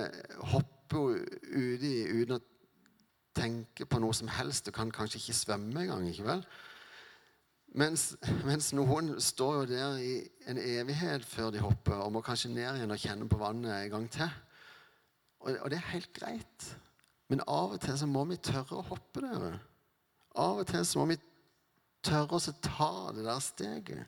hopper 0.53 1.21
uti 1.53 1.93
uten 2.09 2.37
å 2.37 2.41
tenke 3.37 3.87
på 3.87 4.01
noe 4.01 4.17
som 4.17 4.29
helst. 4.33 4.67
Du 4.67 4.75
kan 4.75 4.91
kanskje 4.93 5.21
ikke 5.21 5.37
svømme 5.37 5.85
engang. 5.85 6.09
ikke 6.09 6.27
vel? 6.27 6.45
Mens, 7.77 8.15
mens, 8.49 8.71
noen 8.73 9.13
står 9.21 9.55
jo 9.59 9.65
der 9.69 9.99
i 10.01 10.13
en 10.49 10.59
evighet 10.59 11.25
før 11.29 11.51
de 11.53 11.61
hopper, 11.61 12.01
og 12.01 12.13
må 12.15 12.23
kanskje 12.25 12.51
ned 12.55 12.79
igjen 12.79 12.95
og 12.95 13.03
kjenne 13.03 13.29
på 13.29 13.41
vannet 13.41 13.75
en 13.75 13.91
gang 13.93 14.07
til. 14.13 14.31
Og, 15.41 15.53
og 15.53 15.71
det 15.71 15.79
er 15.79 15.91
helt 15.93 16.13
greit. 16.17 16.69
Men 17.29 17.45
av 17.45 17.77
og 17.77 17.81
til 17.83 17.99
så 18.01 18.09
må 18.09 18.25
vi 18.31 18.41
tørre 18.41 18.79
å 18.79 18.87
hoppe 18.89 19.23
der. 19.25 19.59
av 20.35 20.63
og 20.63 20.71
til 20.71 20.87
så 20.87 21.03
må 21.03 21.11
vi 21.13 21.19
tørre 22.05 22.39
å 22.39 22.57
ta 22.63 22.93
det 23.13 23.27
der 23.27 23.43
steget. 23.45 24.07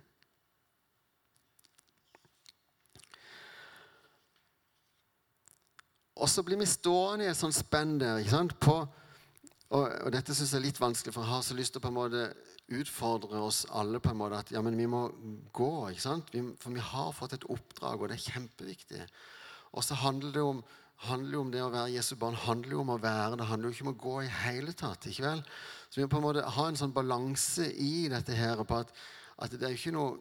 Og 6.20 6.28
så 6.28 6.42
blir 6.44 6.58
vi 6.60 6.68
stående 6.68 7.24
i 7.24 7.30
et 7.30 7.38
sånt 7.38 7.56
spenn 7.56 7.98
der. 8.00 8.20
ikke 8.20 8.34
sant? 8.34 8.56
På, 8.60 8.82
og, 9.70 9.84
og, 9.88 10.10
dette 10.12 10.34
syns 10.36 10.52
jeg 10.52 10.60
er 10.60 10.66
litt 10.66 10.80
vanskelig, 10.80 11.14
for 11.14 11.24
jeg 11.24 11.32
har 11.32 11.44
så 11.46 11.56
lyst 11.56 11.72
til 11.74 11.80
å 11.80 11.84
på 11.86 11.92
en 11.92 11.96
måte 11.96 12.24
utfordre 12.70 13.40
oss 13.42 13.64
alle 13.74 14.00
på 14.02 14.12
en 14.12 14.20
måte 14.20 14.40
at 14.40 14.52
ja, 14.54 14.62
men 14.62 14.76
vi 14.78 14.86
må 14.90 15.06
gå. 15.56 15.70
ikke 15.90 16.04
sant? 16.04 16.30
Vi, 16.34 16.42
for 16.60 16.74
vi 16.76 16.84
har 16.84 17.10
fått 17.16 17.34
et 17.36 17.46
oppdrag, 17.50 18.00
og 18.00 18.10
det 18.10 18.18
er 18.18 18.28
kjempeviktig. 18.34 19.02
Og 19.74 19.86
så 19.86 19.98
handler 19.98 20.34
det 20.34 20.44
om, 20.44 20.62
handler 21.06 21.38
om 21.40 21.52
det 21.52 21.62
å 21.64 21.70
være 21.72 21.94
Jesu 21.94 22.14
barn 22.20 22.38
handler 22.38 22.76
jo 22.76 22.82
om 22.84 22.94
å 22.94 23.00
være. 23.02 23.38
Det 23.40 23.48
handler 23.50 23.70
jo 23.70 23.76
ikke 23.76 23.86
om 23.88 23.94
å 23.94 24.00
gå 24.06 24.16
i 24.24 24.32
hele 24.44 24.74
tatt. 24.76 25.06
ikke 25.10 25.26
vel? 25.26 25.44
Så 25.88 26.00
vi 26.00 26.06
må 26.06 26.12
på 26.12 26.20
en 26.20 26.26
måte 26.28 26.46
ha 26.56 26.66
en 26.68 26.78
sånn 26.78 26.96
balanse 26.96 27.70
i 27.70 28.08
dette 28.12 28.36
her 28.36 28.62
på 28.64 28.82
at, 28.82 28.92
at 29.40 29.54
det 29.56 29.66
er 29.66 29.74
jo 29.74 29.82
ikke 29.82 29.96
noe 29.98 30.18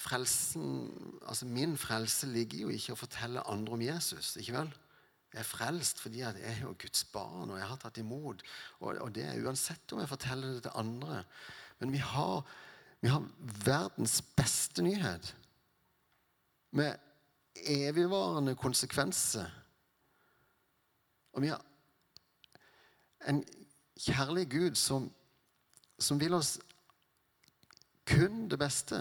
Frelsen, 0.00 0.88
altså 1.28 1.44
Min 1.50 1.74
frelse 1.76 2.28
ligger 2.30 2.62
jo 2.62 2.70
ikke 2.72 2.92
i 2.92 2.94
å 2.94 2.98
fortelle 2.98 3.42
andre 3.52 3.74
om 3.74 3.82
Jesus. 3.84 4.36
ikke 4.40 4.54
vel? 4.54 4.70
Jeg 5.30 5.40
er 5.40 5.46
frelst 5.46 6.00
fordi 6.02 6.22
jeg 6.24 6.42
er 6.42 6.62
jo 6.64 6.74
Guds 6.78 7.04
barn, 7.12 7.50
og 7.50 7.58
jeg 7.58 7.68
har 7.70 7.78
tatt 7.78 8.00
imot. 8.02 8.42
Og, 8.80 8.96
og 8.96 9.12
det 9.14 9.24
er 9.28 9.44
uansett 9.44 9.92
om 9.94 10.02
jeg 10.02 10.10
forteller 10.10 10.56
det 10.56 10.64
til 10.66 10.80
andre. 10.82 11.22
Men 11.78 11.92
vi 11.94 12.02
har, 12.02 12.42
vi 13.00 13.12
har 13.12 13.28
verdens 13.64 14.18
beste 14.36 14.82
nyhet. 14.82 15.36
Med 16.70 16.98
evigvarende 17.54 18.54
konsekvenser. 18.58 19.50
Og 21.32 21.42
vi 21.42 21.52
har 21.52 21.62
en 23.28 23.44
kjærlig 24.00 24.48
Gud 24.50 24.74
som, 24.74 25.10
som 25.98 26.20
vil 26.20 26.34
oss 26.34 26.56
kun 28.08 28.48
det 28.50 28.58
beste. 28.58 28.98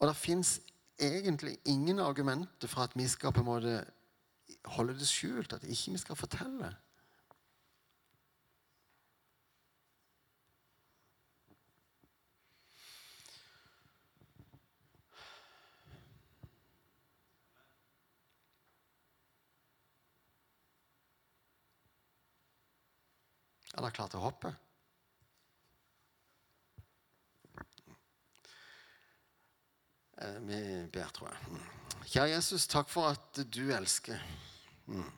Og 0.00 0.08
det 0.08 0.16
fins 0.16 0.60
egentlig 0.98 1.58
ingen 1.64 1.98
argumenter 1.98 2.68
for 2.68 2.82
at 2.82 2.96
vi 2.96 3.08
skal 3.08 3.32
på 3.32 3.40
en 3.44 3.46
måte 3.46 3.84
holde 4.76 4.98
det 4.98 5.08
skjult, 5.08 5.52
at 5.52 5.64
ikke 5.64 5.96
vi 5.96 5.98
skal 5.98 6.16
fortelle. 6.16 6.74
Er 23.76 23.90
klare 23.92 24.08
til 24.08 24.22
å 24.22 24.24
hoppe? 24.24 24.54
Eh, 30.16 30.38
vi 30.48 30.60
ber, 30.92 31.12
tror 31.12 31.34
jeg. 31.34 31.85
Kjære 32.06 32.36
Jesus, 32.36 32.68
takk 32.70 32.86
for 32.86 33.08
at 33.10 33.38
du 33.50 33.64
elsker. 33.74 34.20
Mm. 34.86 35.10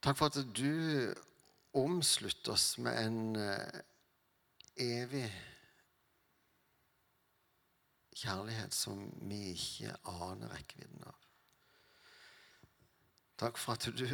Takk 0.00 0.16
for 0.16 0.30
at 0.30 0.38
du 0.56 1.12
omslutter 1.76 2.54
oss 2.54 2.78
med 2.80 2.96
en 3.02 3.36
uh, 3.36 3.80
evig 4.80 5.26
kjærlighet 8.16 8.72
som 8.72 9.04
vi 9.28 9.42
ikke 9.52 9.92
aner 10.08 10.56
rekkevidden 10.56 11.04
av. 11.12 11.20
Takk 13.44 13.60
for 13.60 13.76
at 13.76 13.92
du 13.92 14.08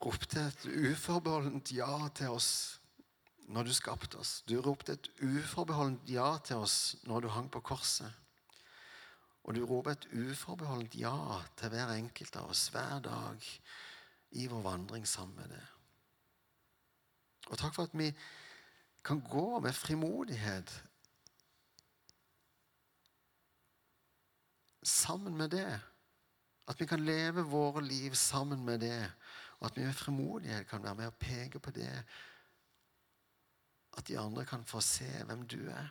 ropte 0.00 0.40
et 0.40 0.66
uforbeholdent 0.72 1.76
ja 1.76 2.00
til 2.16 2.32
oss 2.40 2.50
når 3.52 3.68
du 3.68 3.76
skapte 3.76 4.24
oss. 4.24 4.38
Du 4.48 4.56
ropte 4.64 4.96
et 4.96 5.12
uforbeholdent 5.20 6.08
ja 6.08 6.32
til 6.40 6.64
oss 6.64 6.96
når 7.04 7.26
du 7.26 7.34
hang 7.36 7.52
på 7.52 7.60
korset. 7.60 8.23
Og 9.44 9.54
du 9.54 9.64
roper 9.68 9.92
et 9.92 10.08
uforbeholdent 10.12 10.96
ja 10.96 11.40
til 11.58 11.72
hver 11.72 11.92
enkelt 11.98 12.36
av 12.40 12.48
oss 12.54 12.68
hver 12.72 13.02
dag 13.04 13.48
i 14.40 14.46
vår 14.50 14.62
vandring 14.64 15.04
sammen 15.08 15.36
med 15.36 15.52
det. 15.52 15.64
Og 17.52 17.58
takk 17.60 17.74
for 17.76 17.84
at 17.84 17.96
vi 17.98 18.08
kan 19.04 19.20
gå 19.20 19.60
med 19.60 19.76
frimodighet 19.76 20.72
sammen 24.84 25.36
med 25.36 25.48
det. 25.48 25.80
At 26.68 26.80
vi 26.80 26.86
kan 26.86 27.04
leve 27.04 27.44
våre 27.44 27.82
liv 27.84 28.14
sammen 28.14 28.64
med 28.64 28.80
det. 28.80 29.12
Og 29.60 29.66
at 29.66 29.76
vi 29.76 29.84
med 29.84 29.92
frimodighet 29.92 30.66
kan 30.68 30.82
være 30.82 30.94
med 30.94 31.06
og 31.06 31.14
peke 31.20 31.58
på 31.58 31.70
det. 31.70 32.04
At 33.96 34.08
de 34.08 34.18
andre 34.18 34.44
kan 34.44 34.64
få 34.64 34.80
se 34.80 35.24
hvem 35.24 35.46
du 35.48 35.68
er. 35.68 35.88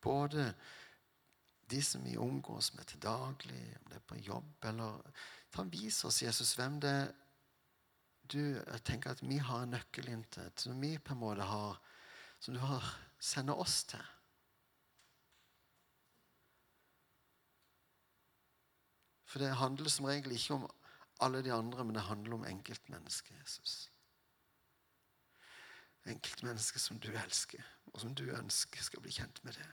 Både 0.00 0.54
de 1.68 1.82
som 1.84 2.04
vi 2.04 2.16
omgås 2.16 2.72
med 2.74 2.88
til 2.88 3.00
daglig, 3.02 3.62
om 3.80 3.90
det 3.90 3.98
er 3.98 4.06
på 4.08 4.20
jobb 4.24 4.68
eller 4.70 5.00
ta 5.52 5.64
Vis 5.68 6.04
oss, 6.04 6.22
Jesus, 6.22 6.54
hvem 6.56 6.80
det 6.80 6.92
er 6.92 7.08
du 8.28 8.60
tenker 8.84 9.14
at 9.14 9.22
vi 9.24 9.38
har 9.40 9.64
en 9.64 9.72
nøkkel 9.72 10.08
inn 10.12 10.24
til, 10.32 10.48
som 10.60 10.80
vi 10.82 10.96
på 11.00 11.14
en 11.14 11.22
måte 11.22 11.46
har, 11.48 11.78
som 12.40 12.54
du 12.54 12.60
har 12.60 12.84
sender 13.18 13.56
oss 13.56 13.82
til. 13.88 14.04
For 19.28 19.42
det 19.42 19.56
handler 19.60 19.92
som 19.92 20.08
regel 20.08 20.32
ikke 20.36 20.56
om 20.56 20.68
alle 21.24 21.42
de 21.44 21.52
andre, 21.52 21.84
men 21.84 21.96
det 21.96 22.06
handler 22.08 22.38
om 22.38 22.46
enkeltmennesket 22.48 23.36
Jesus. 23.40 23.74
Enkeltmennesket 26.08 26.80
som 26.80 27.00
du 27.00 27.10
elsker, 27.12 27.64
og 27.92 28.00
som 28.00 28.14
du 28.14 28.28
ønsker 28.30 28.84
skal 28.84 29.04
bli 29.04 29.12
kjent 29.12 29.42
med 29.44 29.58
det. 29.58 29.68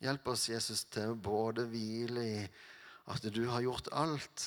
Hjelp 0.00 0.28
oss, 0.32 0.48
Jesus, 0.48 0.86
til 0.88 1.12
å 1.12 1.18
både 1.20 1.66
hvile 1.68 2.22
i 2.24 2.44
at 3.10 3.26
du 3.34 3.42
har 3.50 3.64
gjort 3.64 3.90
alt, 3.92 4.44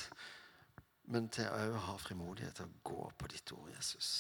men 1.14 1.28
til 1.34 1.50
å 1.50 1.82
ha 1.90 1.98
frimodighet 2.00 2.58
til 2.58 2.70
å 2.70 2.80
gå 2.90 3.10
på 3.20 3.30
ditt 3.30 3.54
ord, 3.54 3.70
Jesus. 3.76 4.14